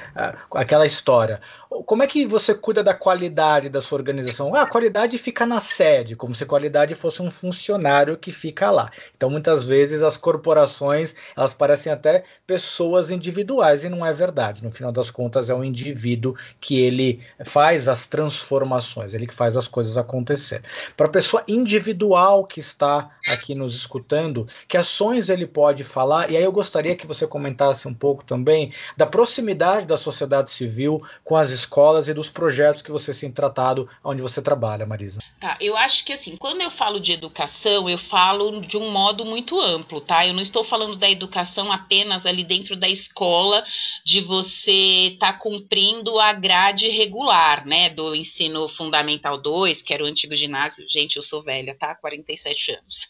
Aquela 0.52 0.86
história. 0.86 1.42
Como 1.88 2.04
é 2.04 2.08
que 2.08 2.28
você 2.28 2.54
cuida 2.54 2.84
da 2.84 2.94
qualidade 2.94 3.68
da 3.68 3.82
sua 3.82 3.98
organização? 3.98 4.54
Ah, 4.54 4.62
a 4.62 4.70
qualidade 4.70 5.18
fica 5.18 5.44
na 5.44 5.60
sede, 5.60 6.16
como 6.16 6.36
se 6.36 6.44
a 6.44 6.48
qualidade 6.48 6.94
fosse 6.94 7.20
um 7.20 7.32
funcionário 7.32 8.16
que 8.16 8.32
fica 8.32 8.70
lá. 8.70 8.92
Então 9.16 9.28
muitas 9.28 9.66
vezes 9.66 10.04
as 10.04 10.16
corporações 10.16 11.16
elas 11.36 11.56
parecem 11.56 11.92
até 11.92 12.26
pessoas 12.46 13.10
individuais 13.10 13.84
e 13.84 13.90
não 13.90 14.06
é 14.06 14.14
verdade. 14.14 14.64
No 14.64 14.72
final 14.72 14.92
das 14.92 15.10
contas 15.10 15.50
é 15.50 15.56
o 15.56 15.64
indivíduo 15.64 16.36
que 16.62 16.80
ele 16.80 17.22
faz 17.44 17.90
as 17.90 18.06
transformações, 18.06 19.16
ele 19.16 19.26
que 19.26 19.34
faz 19.34 19.58
as 19.58 19.68
coisas 19.68 19.98
acontecer. 19.98 20.62
Para 20.96 21.08
a 21.08 21.12
pessoa 21.12 21.44
individual 21.48 22.46
que 22.46 22.67
está 22.68 23.12
aqui 23.30 23.56
nos 23.56 23.76
escutando, 23.76 24.48
que 24.68 24.78
ações 24.78 25.30
ele 25.30 25.46
pode 25.46 25.84
falar, 25.84 26.32
e 26.32 26.38
aí 26.38 26.44
eu 26.44 26.52
gostaria 26.52 26.96
que 26.96 27.08
você 27.08 27.26
comentasse 27.28 27.88
um 27.88 27.94
pouco 27.94 28.24
também 28.24 28.72
da 28.96 29.06
proximidade 29.06 29.86
da 29.86 29.98
sociedade 29.98 30.52
civil 30.52 31.04
com 31.24 31.36
as 31.36 31.52
escolas 31.52 32.08
e 32.08 32.14
dos 32.14 32.30
projetos 32.30 32.82
que 32.82 32.92
você 32.92 33.14
tem 33.14 33.32
tratado 33.32 33.90
onde 34.04 34.22
você 34.22 34.42
trabalha, 34.42 34.86
Marisa. 34.86 35.22
Tá, 35.40 35.58
eu 35.60 35.76
acho 35.78 36.06
que 36.06 36.14
assim, 36.14 36.36
quando 36.38 36.62
eu 36.62 36.70
falo 36.70 37.00
de 37.00 37.14
educação, 37.14 37.90
eu 37.90 37.98
falo 37.98 38.62
de 38.62 38.78
um 38.78 38.92
modo 38.92 39.26
muito 39.26 39.60
amplo, 39.60 40.02
tá? 40.02 40.26
Eu 40.26 40.34
não 40.34 40.42
estou 40.42 40.64
falando 40.64 40.96
da 40.96 41.10
educação 41.10 41.72
apenas 41.72 42.26
ali 42.26 42.44
dentro 42.44 42.76
da 42.76 42.90
escola, 42.90 43.64
de 44.04 44.22
você 44.22 45.12
estar 45.14 45.34
tá 45.34 45.40
cumprindo 45.40 46.20
a 46.20 46.34
grade 46.34 46.90
regular, 46.90 47.66
né, 47.66 47.90
do 47.90 48.16
ensino 48.16 48.68
fundamental 48.68 49.38
2, 49.38 49.82
que 49.82 49.94
era 49.94 50.04
o 50.04 50.08
antigo 50.08 50.36
ginásio. 50.36 50.88
Gente, 50.88 51.18
eu 51.18 51.24
sou 51.24 51.42
velha, 51.42 51.76
tá? 51.76 51.96
47 51.96 52.57
17 52.58 52.72
anos, 52.72 53.08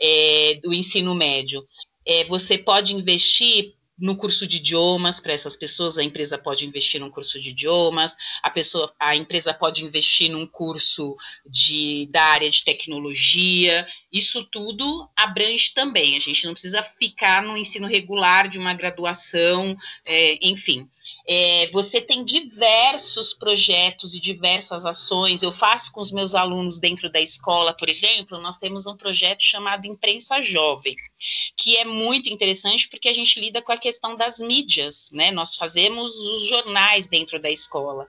é, 0.00 0.60
do 0.62 0.72
ensino 0.72 1.14
médio. 1.14 1.64
É, 2.06 2.24
você 2.24 2.58
pode 2.58 2.94
investir 2.94 3.74
no 4.00 4.16
curso 4.16 4.46
de 4.46 4.56
idiomas 4.56 5.20
para 5.20 5.34
essas 5.34 5.56
pessoas, 5.56 5.98
a 5.98 6.02
empresa 6.02 6.38
pode 6.38 6.66
investir 6.66 6.98
num 6.98 7.10
curso 7.10 7.38
de 7.38 7.50
idiomas, 7.50 8.16
a 8.42 8.48
pessoa, 8.48 8.92
a 8.98 9.14
empresa 9.14 9.52
pode 9.52 9.84
investir 9.84 10.30
num 10.30 10.46
curso 10.46 11.14
de, 11.44 12.08
da 12.10 12.22
área 12.24 12.50
de 12.50 12.64
tecnologia, 12.64 13.86
isso 14.10 14.42
tudo 14.44 15.06
abrange 15.14 15.74
também. 15.74 16.16
A 16.16 16.20
gente 16.20 16.46
não 16.46 16.52
precisa 16.52 16.82
ficar 16.82 17.42
no 17.42 17.56
ensino 17.56 17.86
regular 17.86 18.48
de 18.48 18.58
uma 18.58 18.72
graduação, 18.72 19.76
é, 20.06 20.38
enfim. 20.48 20.88
É, 21.26 21.68
você 21.72 22.00
tem 22.00 22.24
diversos 22.24 23.32
projetos 23.32 24.14
e 24.14 24.20
diversas 24.20 24.86
ações. 24.86 25.42
Eu 25.42 25.52
faço 25.52 25.92
com 25.92 26.00
os 26.00 26.10
meus 26.10 26.34
alunos 26.34 26.80
dentro 26.80 27.10
da 27.10 27.20
escola, 27.20 27.72
por 27.72 27.88
exemplo, 27.88 28.40
nós 28.40 28.58
temos 28.58 28.86
um 28.86 28.96
projeto 28.96 29.42
chamado 29.42 29.86
Imprensa 29.86 30.42
Jovem, 30.42 30.94
que 31.56 31.76
é 31.76 31.84
muito 31.84 32.30
interessante 32.30 32.88
porque 32.88 33.08
a 33.08 33.14
gente 33.14 33.40
lida 33.40 33.62
com 33.62 33.72
a 33.72 33.76
questão 33.76 34.16
das 34.16 34.38
mídias, 34.38 35.08
né? 35.12 35.30
Nós 35.30 35.56
fazemos 35.56 36.14
os 36.14 36.46
jornais 36.48 37.06
dentro 37.06 37.40
da 37.40 37.50
escola. 37.50 38.06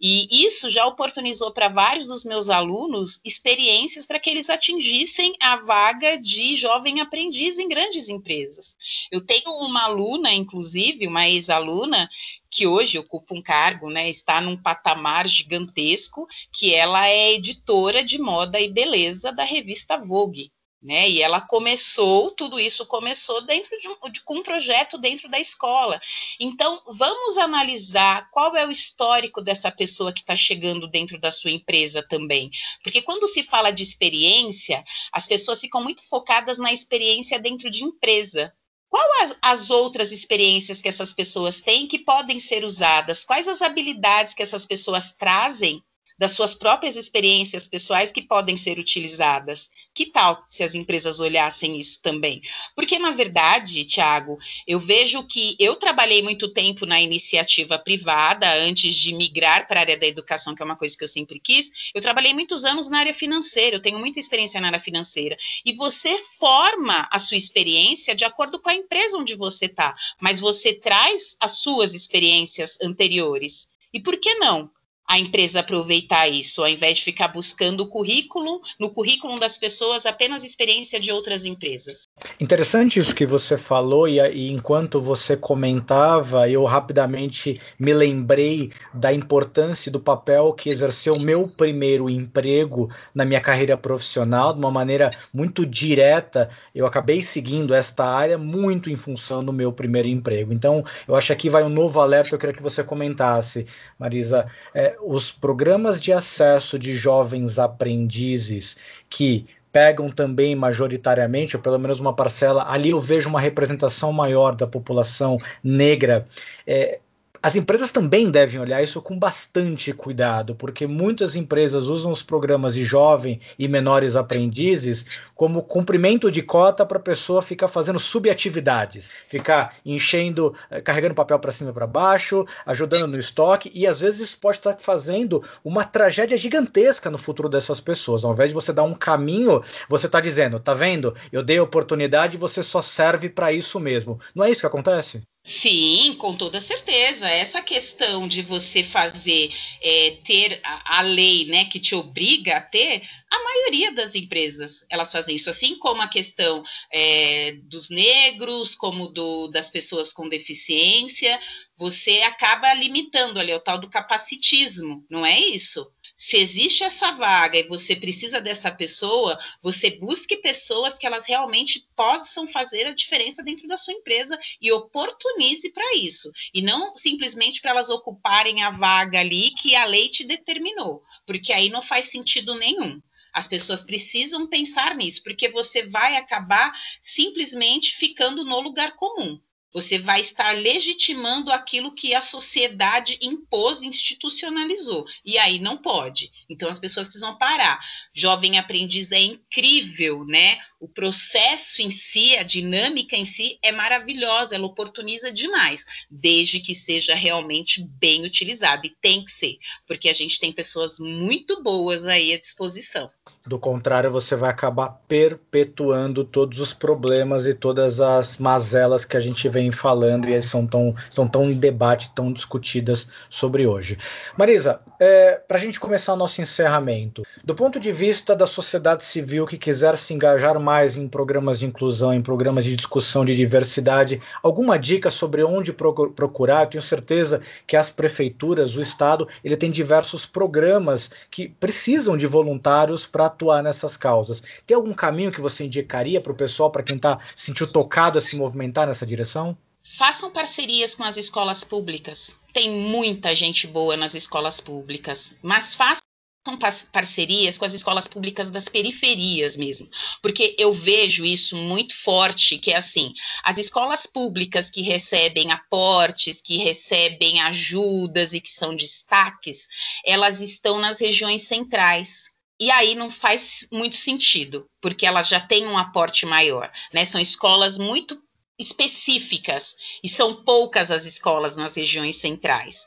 E 0.00 0.44
isso 0.44 0.68
já 0.68 0.86
oportunizou 0.86 1.50
para 1.50 1.68
vários 1.68 2.06
dos 2.06 2.24
meus 2.24 2.48
alunos 2.48 3.20
experiências 3.24 4.06
para 4.06 4.18
que 4.18 4.30
eles 4.30 4.50
atingissem 4.50 5.34
a 5.40 5.56
vaga 5.56 6.18
de 6.18 6.56
jovem 6.56 7.00
aprendiz 7.00 7.58
em 7.58 7.68
grandes 7.68 8.08
empresas. 8.08 8.76
Eu 9.10 9.20
tenho 9.20 9.50
uma 9.52 9.84
aluna, 9.84 10.32
inclusive, 10.32 11.06
uma 11.06 11.28
ex-aluna, 11.28 12.08
que 12.50 12.66
hoje 12.66 12.98
ocupa 12.98 13.34
um 13.34 13.42
cargo, 13.42 13.90
né, 13.90 14.08
está 14.08 14.40
num 14.40 14.56
patamar 14.56 15.26
gigantesco, 15.26 16.26
que 16.52 16.74
ela 16.74 17.08
é 17.08 17.32
editora 17.32 18.02
de 18.02 18.18
moda 18.18 18.60
e 18.60 18.68
beleza 18.68 19.32
da 19.32 19.44
revista 19.44 19.98
Vogue 19.98 20.50
né? 20.80 21.08
E 21.08 21.20
ela 21.20 21.40
começou, 21.40 22.30
tudo 22.30 22.58
isso 22.58 22.86
começou 22.86 23.44
dentro 23.44 23.76
de, 23.78 23.88
um, 23.88 24.10
de, 24.10 24.20
com 24.22 24.36
um 24.36 24.42
projeto 24.42 24.96
dentro 24.96 25.28
da 25.28 25.38
escola. 25.38 26.00
Então, 26.38 26.80
vamos 26.86 27.36
analisar 27.36 28.30
qual 28.30 28.54
é 28.56 28.66
o 28.66 28.70
histórico 28.70 29.42
dessa 29.42 29.70
pessoa 29.70 30.12
que 30.12 30.20
está 30.20 30.36
chegando 30.36 30.86
dentro 30.86 31.18
da 31.18 31.30
sua 31.30 31.50
empresa 31.50 32.02
também. 32.08 32.50
Porque 32.82 33.02
quando 33.02 33.26
se 33.26 33.42
fala 33.42 33.70
de 33.70 33.82
experiência, 33.82 34.84
as 35.12 35.26
pessoas 35.26 35.60
ficam 35.60 35.82
muito 35.82 36.02
focadas 36.08 36.58
na 36.58 36.72
experiência 36.72 37.38
dentro 37.38 37.70
de 37.70 37.82
empresa. 37.82 38.52
Qual 38.88 39.22
as, 39.22 39.36
as 39.42 39.70
outras 39.70 40.12
experiências 40.12 40.80
que 40.80 40.88
essas 40.88 41.12
pessoas 41.12 41.60
têm 41.60 41.86
que 41.86 41.98
podem 41.98 42.40
ser 42.40 42.64
usadas? 42.64 43.24
Quais 43.24 43.46
as 43.46 43.60
habilidades 43.60 44.34
que 44.34 44.42
essas 44.42 44.64
pessoas 44.64 45.12
trazem 45.12 45.82
das 46.18 46.32
suas 46.32 46.54
próprias 46.54 46.96
experiências 46.96 47.66
pessoais 47.66 48.10
que 48.10 48.20
podem 48.20 48.56
ser 48.56 48.78
utilizadas. 48.78 49.70
Que 49.94 50.06
tal 50.06 50.44
se 50.50 50.64
as 50.64 50.74
empresas 50.74 51.20
olhassem 51.20 51.78
isso 51.78 52.02
também? 52.02 52.42
Porque, 52.74 52.98
na 52.98 53.12
verdade, 53.12 53.84
Tiago, 53.84 54.36
eu 54.66 54.80
vejo 54.80 55.22
que 55.26 55.56
eu 55.58 55.76
trabalhei 55.76 56.22
muito 56.22 56.52
tempo 56.52 56.84
na 56.84 57.00
iniciativa 57.00 57.78
privada 57.78 58.52
antes 58.54 58.94
de 58.94 59.14
migrar 59.14 59.68
para 59.68 59.80
a 59.80 59.82
área 59.82 59.96
da 59.96 60.06
educação, 60.06 60.54
que 60.54 60.62
é 60.62 60.64
uma 60.64 60.76
coisa 60.76 60.96
que 60.96 61.04
eu 61.04 61.08
sempre 61.08 61.38
quis. 61.38 61.70
Eu 61.94 62.02
trabalhei 62.02 62.34
muitos 62.34 62.64
anos 62.64 62.88
na 62.88 62.98
área 62.98 63.14
financeira, 63.14 63.76
eu 63.76 63.82
tenho 63.82 63.98
muita 63.98 64.18
experiência 64.18 64.60
na 64.60 64.68
área 64.68 64.80
financeira. 64.80 65.36
E 65.64 65.72
você 65.72 66.12
forma 66.38 67.08
a 67.10 67.18
sua 67.18 67.36
experiência 67.36 68.14
de 68.14 68.24
acordo 68.24 68.58
com 68.60 68.70
a 68.70 68.74
empresa 68.74 69.16
onde 69.16 69.36
você 69.36 69.66
está, 69.66 69.94
mas 70.20 70.40
você 70.40 70.74
traz 70.74 71.36
as 71.40 71.60
suas 71.60 71.94
experiências 71.94 72.76
anteriores. 72.82 73.68
E 73.92 74.00
por 74.00 74.18
que 74.18 74.34
não? 74.34 74.70
A 75.08 75.18
empresa 75.18 75.60
aproveitar 75.60 76.28
isso, 76.28 76.60
ao 76.60 76.68
invés 76.68 76.98
de 76.98 77.04
ficar 77.04 77.28
buscando 77.28 77.80
o 77.80 77.86
currículo, 77.86 78.60
no 78.78 78.90
currículo 78.90 79.40
das 79.40 79.56
pessoas 79.56 80.04
apenas 80.04 80.44
experiência 80.44 81.00
de 81.00 81.10
outras 81.10 81.46
empresas. 81.46 82.02
Interessante 82.38 83.00
isso 83.00 83.14
que 83.14 83.24
você 83.24 83.56
falou, 83.56 84.06
e, 84.06 84.20
e 84.20 84.50
enquanto 84.50 85.00
você 85.00 85.34
comentava, 85.34 86.48
eu 86.50 86.62
rapidamente 86.64 87.58
me 87.78 87.94
lembrei 87.94 88.70
da 88.92 89.10
importância 89.10 89.90
do 89.90 89.98
papel 89.98 90.52
que 90.52 90.68
exerceu 90.68 91.14
o 91.14 91.22
meu 91.22 91.48
primeiro 91.48 92.10
emprego 92.10 92.90
na 93.14 93.24
minha 93.24 93.40
carreira 93.40 93.78
profissional, 93.78 94.52
de 94.52 94.58
uma 94.58 94.70
maneira 94.70 95.08
muito 95.32 95.64
direta. 95.64 96.50
Eu 96.74 96.84
acabei 96.84 97.22
seguindo 97.22 97.72
esta 97.72 98.04
área 98.04 98.36
muito 98.36 98.90
em 98.90 98.96
função 98.96 99.42
do 99.42 99.54
meu 99.54 99.72
primeiro 99.72 100.08
emprego. 100.08 100.52
Então, 100.52 100.84
eu 101.06 101.16
acho 101.16 101.28
que 101.28 101.32
aqui 101.32 101.48
vai 101.48 101.62
um 101.62 101.70
novo 101.70 101.98
alerta, 101.98 102.34
eu 102.34 102.38
queria 102.38 102.54
que 102.54 102.62
você 102.62 102.84
comentasse, 102.84 103.66
Marisa. 103.98 104.46
É, 104.74 104.97
os 105.02 105.30
programas 105.30 106.00
de 106.00 106.12
acesso 106.12 106.78
de 106.78 106.94
jovens 106.94 107.58
aprendizes 107.58 108.76
que 109.08 109.46
pegam 109.72 110.10
também 110.10 110.54
majoritariamente, 110.54 111.56
ou 111.56 111.62
pelo 111.62 111.78
menos 111.78 112.00
uma 112.00 112.14
parcela, 112.14 112.64
ali 112.68 112.90
eu 112.90 113.00
vejo 113.00 113.28
uma 113.28 113.40
representação 113.40 114.12
maior 114.12 114.54
da 114.54 114.66
população 114.66 115.36
negra. 115.62 116.26
É, 116.66 116.98
as 117.42 117.56
empresas 117.56 117.92
também 117.92 118.30
devem 118.30 118.60
olhar 118.60 118.82
isso 118.82 119.00
com 119.00 119.18
bastante 119.18 119.92
cuidado, 119.92 120.54
porque 120.54 120.86
muitas 120.86 121.36
empresas 121.36 121.84
usam 121.86 122.10
os 122.10 122.22
programas 122.22 122.74
de 122.74 122.84
jovem 122.84 123.40
e 123.58 123.68
menores 123.68 124.16
aprendizes 124.16 125.20
como 125.34 125.62
cumprimento 125.62 126.30
de 126.30 126.42
cota 126.42 126.84
para 126.84 126.98
a 126.98 127.02
pessoa 127.02 127.40
ficar 127.40 127.68
fazendo 127.68 127.98
subatividades, 127.98 129.10
ficar 129.28 129.76
enchendo, 129.84 130.54
eh, 130.70 130.80
carregando 130.80 131.14
papel 131.14 131.38
para 131.38 131.52
cima 131.52 131.70
e 131.70 131.74
para 131.74 131.86
baixo, 131.86 132.44
ajudando 132.66 133.12
no 133.12 133.18
estoque, 133.18 133.70
e 133.74 133.86
às 133.86 134.00
vezes 134.00 134.20
isso 134.20 134.38
pode 134.38 134.58
estar 134.58 134.76
fazendo 134.78 135.42
uma 135.64 135.84
tragédia 135.84 136.36
gigantesca 136.36 137.10
no 137.10 137.18
futuro 137.18 137.48
dessas 137.48 137.80
pessoas. 137.80 138.24
Ao 138.24 138.32
invés 138.32 138.50
de 138.50 138.54
você 138.54 138.72
dar 138.72 138.82
um 138.82 138.94
caminho, 138.94 139.62
você 139.88 140.06
está 140.06 140.20
dizendo, 140.20 140.58
tá 140.58 140.74
vendo? 140.74 141.14
Eu 141.32 141.42
dei 141.42 141.60
oportunidade 141.60 142.36
e 142.36 142.40
você 142.40 142.62
só 142.62 142.82
serve 142.82 143.28
para 143.28 143.52
isso 143.52 143.78
mesmo. 143.78 144.20
Não 144.34 144.44
é 144.44 144.50
isso 144.50 144.60
que 144.60 144.66
acontece? 144.66 145.22
Sim, 145.48 146.14
com 146.18 146.36
toda 146.36 146.60
certeza. 146.60 147.26
Essa 147.26 147.62
questão 147.62 148.28
de 148.28 148.42
você 148.42 148.84
fazer 148.84 149.50
é, 149.82 150.18
ter 150.22 150.60
a, 150.62 150.98
a, 150.98 151.00
lei, 151.00 151.46
né, 151.46 151.64
que 151.64 151.80
te 151.80 151.94
obriga 151.94 152.58
a 152.58 152.60
ter, 152.60 153.02
a 153.30 153.42
maioria 153.42 153.90
das 153.92 154.14
empresas 154.14 154.84
elas 154.90 155.10
fazem 155.10 155.36
isso, 155.36 155.48
assim 155.48 155.78
como 155.78 156.02
a 156.02 156.06
questão 156.06 156.62
é, 156.92 157.52
dos 157.62 157.88
negros, 157.88 158.74
como 158.74 159.08
do, 159.08 159.48
das 159.48 159.70
pessoas 159.70 160.12
com 160.12 160.28
deficiência, 160.28 161.40
você 161.78 162.20
acaba 162.20 162.74
limitando 162.74 163.40
ali 163.40 163.54
o 163.54 163.60
tal 163.60 163.78
do 163.78 163.88
capacitismo, 163.88 165.02
não 165.08 165.24
é 165.24 165.40
isso? 165.40 165.90
Se 166.20 166.36
existe 166.36 166.82
essa 166.82 167.12
vaga 167.12 167.56
e 167.56 167.68
você 167.68 167.94
precisa 167.94 168.40
dessa 168.40 168.72
pessoa, 168.72 169.38
você 169.62 169.88
busque 169.88 170.36
pessoas 170.38 170.98
que 170.98 171.06
elas 171.06 171.26
realmente 171.26 171.86
possam 171.94 172.44
fazer 172.44 172.88
a 172.88 172.92
diferença 172.92 173.40
dentro 173.40 173.68
da 173.68 173.76
sua 173.76 173.94
empresa 173.94 174.36
e 174.60 174.72
oportunize 174.72 175.70
para 175.70 175.94
isso. 175.94 176.32
E 176.52 176.60
não 176.60 176.96
simplesmente 176.96 177.60
para 177.60 177.70
elas 177.70 177.88
ocuparem 177.88 178.64
a 178.64 178.70
vaga 178.70 179.20
ali 179.20 179.52
que 179.52 179.76
a 179.76 179.84
lei 179.84 180.08
te 180.08 180.24
determinou, 180.24 181.04
porque 181.24 181.52
aí 181.52 181.70
não 181.70 181.82
faz 181.82 182.10
sentido 182.10 182.56
nenhum. 182.56 183.00
As 183.32 183.46
pessoas 183.46 183.84
precisam 183.84 184.48
pensar 184.48 184.96
nisso, 184.96 185.22
porque 185.22 185.48
você 185.48 185.86
vai 185.86 186.16
acabar 186.16 186.72
simplesmente 187.00 187.94
ficando 187.94 188.44
no 188.44 188.58
lugar 188.58 188.96
comum. 188.96 189.40
Você 189.72 189.98
vai 189.98 190.20
estar 190.20 190.56
legitimando 190.56 191.52
aquilo 191.52 191.94
que 191.94 192.14
a 192.14 192.20
sociedade 192.20 193.18
impôs, 193.20 193.82
institucionalizou. 193.82 195.04
E 195.24 195.36
aí 195.36 195.58
não 195.58 195.76
pode. 195.76 196.30
Então 196.48 196.70
as 196.70 196.78
pessoas 196.78 197.06
precisam 197.06 197.36
parar. 197.36 197.78
Jovem 198.14 198.58
aprendiz 198.58 199.12
é 199.12 199.20
incrível, 199.20 200.24
né? 200.24 200.58
O 200.80 200.86
processo 200.86 201.82
em 201.82 201.90
si, 201.90 202.36
a 202.36 202.44
dinâmica 202.44 203.16
em 203.16 203.24
si 203.24 203.58
é 203.62 203.72
maravilhosa, 203.72 204.54
ela 204.54 204.66
oportuniza 204.66 205.32
demais, 205.32 205.84
desde 206.08 206.60
que 206.60 206.72
seja 206.72 207.16
realmente 207.16 207.82
bem 207.82 208.24
utilizado. 208.24 208.86
E 208.86 208.96
tem 209.00 209.24
que 209.24 209.32
ser, 209.32 209.58
porque 209.88 210.08
a 210.08 210.12
gente 210.12 210.38
tem 210.38 210.52
pessoas 210.52 211.00
muito 211.00 211.62
boas 211.62 212.06
aí 212.06 212.32
à 212.32 212.38
disposição. 212.38 213.08
Do 213.46 213.58
contrário, 213.58 214.10
você 214.10 214.36
vai 214.36 214.50
acabar 214.50 215.00
perpetuando 215.08 216.24
todos 216.24 216.60
os 216.60 216.74
problemas 216.74 217.46
e 217.46 217.54
todas 217.54 218.00
as 218.00 218.36
mazelas 218.38 219.04
que 219.04 219.16
a 219.16 219.20
gente 219.20 219.48
vem 219.48 219.70
falando 219.70 220.28
e 220.28 220.42
são 220.42 220.66
tão, 220.66 220.94
são 221.08 221.26
tão 221.26 221.50
em 221.50 221.54
debate, 221.54 222.12
tão 222.14 222.32
discutidas 222.32 223.08
sobre 223.30 223.66
hoje. 223.66 223.96
Marisa, 224.36 224.80
é, 225.00 225.32
para 225.32 225.56
a 225.56 225.60
gente 225.60 225.80
começar 225.80 226.12
o 226.12 226.16
nosso 226.16 226.42
encerramento, 226.42 227.22
do 227.42 227.54
ponto 227.54 227.80
de 227.80 227.90
vista 227.90 228.36
da 228.36 228.46
sociedade 228.46 229.04
civil 229.04 229.46
que 229.46 229.56
quiser 229.56 229.96
se 229.96 230.12
engajar 230.12 230.56
mais 230.68 230.98
em 230.98 231.08
programas 231.08 231.58
de 231.58 231.64
inclusão, 231.64 232.12
em 232.12 232.20
programas 232.20 232.62
de 232.62 232.76
discussão 232.76 233.24
de 233.24 233.34
diversidade, 233.34 234.20
alguma 234.42 234.78
dica 234.78 235.08
sobre 235.08 235.42
onde 235.42 235.72
procurar? 235.72 236.64
Eu 236.64 236.66
tenho 236.66 236.82
certeza 236.82 237.40
que 237.66 237.74
as 237.74 237.90
prefeituras, 237.90 238.76
o 238.76 238.82
Estado, 238.82 239.26
ele 239.42 239.56
tem 239.56 239.70
diversos 239.70 240.26
programas 240.26 241.10
que 241.30 241.48
precisam 241.48 242.18
de 242.18 242.26
voluntários 242.26 243.06
para 243.06 243.24
atuar 243.24 243.62
nessas 243.62 243.96
causas. 243.96 244.42
Tem 244.66 244.74
algum 244.74 244.92
caminho 244.92 245.32
que 245.32 245.40
você 245.40 245.64
indicaria 245.64 246.20
para 246.20 246.32
o 246.32 246.36
pessoal, 246.36 246.70
para 246.70 246.82
quem 246.82 246.96
está 246.96 247.18
sentiu 247.34 247.66
tocado 247.66 248.18
a 248.18 248.20
se 248.20 248.36
movimentar 248.36 248.86
nessa 248.86 249.06
direção? 249.06 249.56
Façam 249.96 250.30
parcerias 250.30 250.94
com 250.94 251.02
as 251.02 251.16
escolas 251.16 251.64
públicas. 251.64 252.36
Tem 252.52 252.70
muita 252.70 253.34
gente 253.34 253.66
boa 253.66 253.96
nas 253.96 254.14
escolas 254.14 254.60
públicas, 254.60 255.32
mas 255.42 255.74
façam 255.74 256.07
parcerias 256.56 257.58
com 257.58 257.64
as 257.64 257.74
escolas 257.74 258.08
públicas 258.08 258.48
das 258.48 258.68
periferias 258.68 259.56
mesmo, 259.56 259.88
porque 260.22 260.54
eu 260.58 260.72
vejo 260.72 261.24
isso 261.24 261.56
muito 261.56 261.96
forte, 261.96 262.58
que 262.58 262.70
é 262.70 262.76
assim, 262.76 263.12
as 263.42 263.58
escolas 263.58 264.06
públicas 264.06 264.70
que 264.70 264.82
recebem 264.82 265.50
aportes, 265.50 266.40
que 266.40 266.56
recebem 266.56 267.40
ajudas 267.42 268.32
e 268.32 268.40
que 268.40 268.50
são 268.50 268.74
destaques, 268.74 269.68
elas 270.04 270.40
estão 270.40 270.78
nas 270.78 271.00
regiões 271.00 271.42
centrais, 271.42 272.30
e 272.60 272.70
aí 272.70 272.94
não 272.94 273.10
faz 273.10 273.66
muito 273.70 273.96
sentido, 273.96 274.66
porque 274.80 275.06
elas 275.06 275.28
já 275.28 275.38
têm 275.40 275.66
um 275.66 275.78
aporte 275.78 276.26
maior, 276.26 276.72
né? 276.92 277.04
São 277.04 277.20
escolas 277.20 277.78
muito 277.78 278.20
específicas 278.58 279.76
e 280.02 280.08
são 280.08 280.42
poucas 280.42 280.90
as 280.90 281.04
escolas 281.04 281.56
nas 281.56 281.76
regiões 281.76 282.16
centrais 282.16 282.84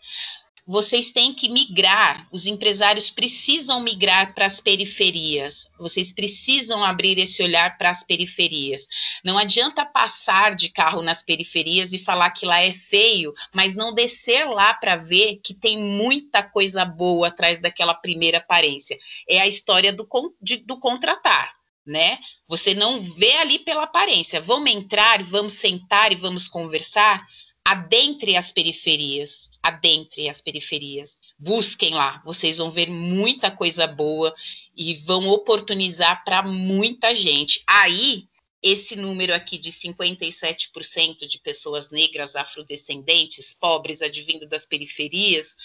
vocês 0.65 1.12
têm 1.12 1.34
que 1.34 1.50
migrar, 1.50 2.28
os 2.32 2.45
empresários 2.45 3.10
precisam 3.10 3.82
migrar 3.82 4.34
para 4.34 4.45
as 4.45 4.60
periferias, 4.60 5.69
vocês 5.78 6.12
precisam 6.12 6.84
abrir 6.84 7.17
esse 7.17 7.41
olhar 7.41 7.78
para 7.78 7.89
as 7.89 8.04
periferias. 8.04 8.88
Não 9.24 9.38
adianta 9.38 9.86
passar 9.86 10.56
de 10.56 10.69
carro 10.69 11.02
nas 11.02 11.24
periferias 11.24 11.93
e 11.93 11.97
falar 11.97 12.30
que 12.32 12.45
lá 12.45 12.62
é 12.62 12.74
feio, 12.74 13.34
mas 13.54 13.76
não 13.76 13.93
descer 13.93 14.47
lá 14.47 14.74
para 14.74 14.95
ver 14.95 15.39
que 15.43 15.54
tem 15.54 15.80
muita 15.84 16.43
coisa 16.43 16.86
boa 16.86 17.28
atrás 17.28 17.60
daquela 17.60 17.93
primeira 17.93 18.38
aparência. 18.38 18.97
É 19.28 19.41
a 19.41 19.47
história 19.47 19.91
do, 19.91 20.08
de, 20.41 20.58
do 20.58 20.80
contratar. 20.80 21.54
Né? 21.84 22.19
Você 22.47 22.76
não 22.76 23.02
vê 23.02 23.38
ali 23.38 23.58
pela 23.58 23.84
aparência. 23.84 24.39
Vamos 24.39 24.71
entrar, 24.71 25.24
vamos 25.24 25.54
sentar 25.54 26.12
e 26.12 26.15
vamos 26.15 26.47
conversar 26.47 27.26
adentre 27.65 28.36
as 28.36 28.52
periferias, 28.52 29.50
adentre 29.62 30.28
as 30.28 30.41
periferias. 30.41 31.17
Busquem 31.38 31.93
lá, 31.93 32.21
vocês 32.26 32.58
vão 32.58 32.71
ver 32.71 32.89
muita 32.89 33.52
coisa 33.52 33.88
boa 33.88 34.34
e 34.76 34.95
vão 34.95 35.30
oportunizar 35.30 36.24
para 36.24 36.41
muita 36.43 37.15
gente. 37.15 37.63
Aí, 37.67 38.28
esse 38.62 38.95
número 38.95 39.34
aqui 39.34 39.58
de 39.58 39.71
57% 39.71 41.28
de 41.28 41.39
pessoas 41.39 41.89
negras 41.89 42.36
afrodescendentes, 42.36 43.54
pobres, 43.54 44.02
advindo 44.02 44.47
das 44.47 44.65
periferias, 44.65 45.56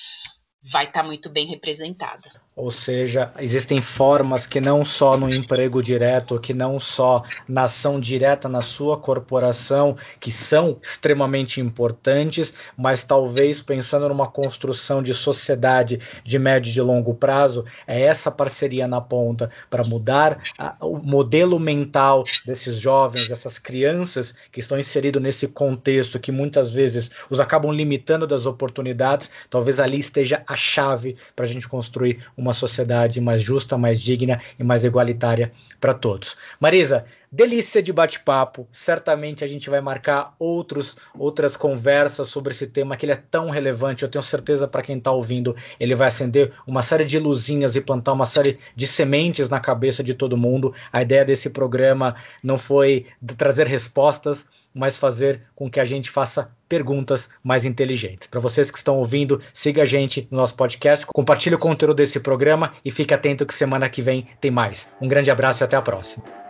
vai 0.63 0.85
estar 0.85 1.03
tá 1.03 1.07
muito 1.07 1.29
bem 1.29 1.47
representada. 1.47 2.29
Ou 2.59 2.71
seja, 2.71 3.33
existem 3.39 3.83
formas 3.83 4.47
que 4.47 4.63
não 4.63 4.83
só 4.83 5.15
no 5.15 5.29
emprego 5.29 5.83
direto, 5.83 6.41
que 6.41 6.55
não 6.55 6.81
só 6.81 7.23
na 7.47 7.65
ação 7.65 8.01
direta 8.01 8.49
na 8.49 8.63
sua 8.63 8.97
corporação, 8.97 9.95
que 10.19 10.33
são 10.33 10.79
extremamente 10.81 11.61
importantes, 11.61 12.55
mas 12.75 13.05
talvez 13.05 13.61
pensando 13.61 14.09
numa 14.09 14.27
construção 14.27 15.03
de 15.03 15.13
sociedade 15.13 16.01
de 16.25 16.39
médio 16.39 16.71
e 16.71 16.73
de 16.73 16.81
longo 16.81 17.13
prazo, 17.13 17.63
é 17.87 18.01
essa 18.01 18.31
parceria 18.31 18.89
na 18.89 19.03
ponta 19.03 19.51
para 19.69 19.85
mudar 19.85 20.41
a, 20.59 20.77
o 20.81 20.97
modelo 20.97 21.61
mental 21.61 22.25
desses 22.47 22.79
jovens, 22.79 23.29
dessas 23.29 23.59
crianças 23.59 24.35
que 24.51 24.61
estão 24.61 24.79
inseridos 24.79 25.21
nesse 25.21 25.47
contexto 25.47 26.19
que 26.19 26.33
muitas 26.33 26.73
vezes 26.73 27.11
os 27.29 27.39
acabam 27.39 27.71
limitando 27.71 28.27
das 28.27 28.47
oportunidades, 28.47 29.31
talvez 29.51 29.79
ali 29.79 29.99
esteja 29.99 30.43
a 30.47 30.57
chave 30.57 31.19
para 31.35 31.45
a 31.45 31.49
gente 31.49 31.69
construir 31.69 32.25
uma 32.47 32.55
sociedade 32.55 33.21
mais 33.21 33.43
justa, 33.43 33.77
mais 33.77 34.01
digna 34.01 34.41
e 34.59 34.65
mais 34.65 34.85
igualitária 34.85 35.53
para 35.81 35.93
todos. 35.93 36.37
Marisa, 36.61 37.05
delícia 37.31 37.83
de 37.83 37.93
bate-papo. 37.93 38.67
Certamente 38.71 39.45
a 39.45 39.47
gente 39.47 39.69
vai 39.69 39.81
marcar 39.81 40.35
outros, 40.39 40.97
outras 41.19 41.57
conversas 41.57 42.29
sobre 42.29 42.53
esse 42.53 42.67
tema 42.67 42.97
que 42.97 43.05
ele 43.05 43.13
é 43.13 43.23
tão 43.31 43.51
relevante. 43.51 44.03
Eu 44.03 44.09
tenho 44.09 44.23
certeza 44.23 44.67
para 44.67 44.83
quem 44.83 44.99
está 44.99 45.11
ouvindo, 45.11 45.55
ele 45.79 45.95
vai 45.95 46.09
acender 46.09 46.53
uma 46.67 46.83
série 46.83 47.05
de 47.05 47.19
luzinhas 47.19 47.77
e 47.77 47.81
plantar 47.81 48.13
uma 48.13 48.27
série 48.27 48.59
de 48.75 48.87
sementes 48.87 49.49
na 49.49 49.61
cabeça 49.61 50.03
de 50.03 50.15
todo 50.15 50.37
mundo. 50.37 50.75
A 50.93 51.03
ideia 51.03 51.25
desse 51.25 51.51
programa 51.51 52.17
não 52.43 52.57
foi 52.57 53.07
trazer 53.37 53.67
respostas, 53.67 54.47
mas 54.77 54.99
fazer 54.99 55.41
com 55.55 55.71
que 55.71 55.81
a 55.81 55.85
gente 55.87 56.11
faça 56.11 56.51
perguntas 56.69 57.31
mais 57.43 57.65
inteligentes. 57.65 58.29
Para 58.29 58.41
vocês 58.41 58.71
que 58.71 58.77
estão 58.77 58.99
ouvindo, 58.99 59.41
siga 59.55 59.83
a 59.83 59.87
gente 59.87 60.29
no 60.31 60.37
nosso 60.37 60.55
podcast, 60.55 61.07
compartilhe 61.07 61.55
o 61.55 61.59
conteúdo 61.59 61.97
desse 61.97 62.21
programa 62.21 62.75
e 62.85 62.91
fique 62.91 63.15
atento 63.15 63.47
que 63.47 63.55
semana 63.55 63.89
que 63.89 64.03
vem 64.03 64.29
tem 64.39 64.51
mais. 64.51 64.93
Um 65.01 65.09
grande 65.09 65.31
abraço 65.31 65.63
e 65.63 65.65
até 65.65 65.77
a 65.77 65.83
próxima. 65.83 66.46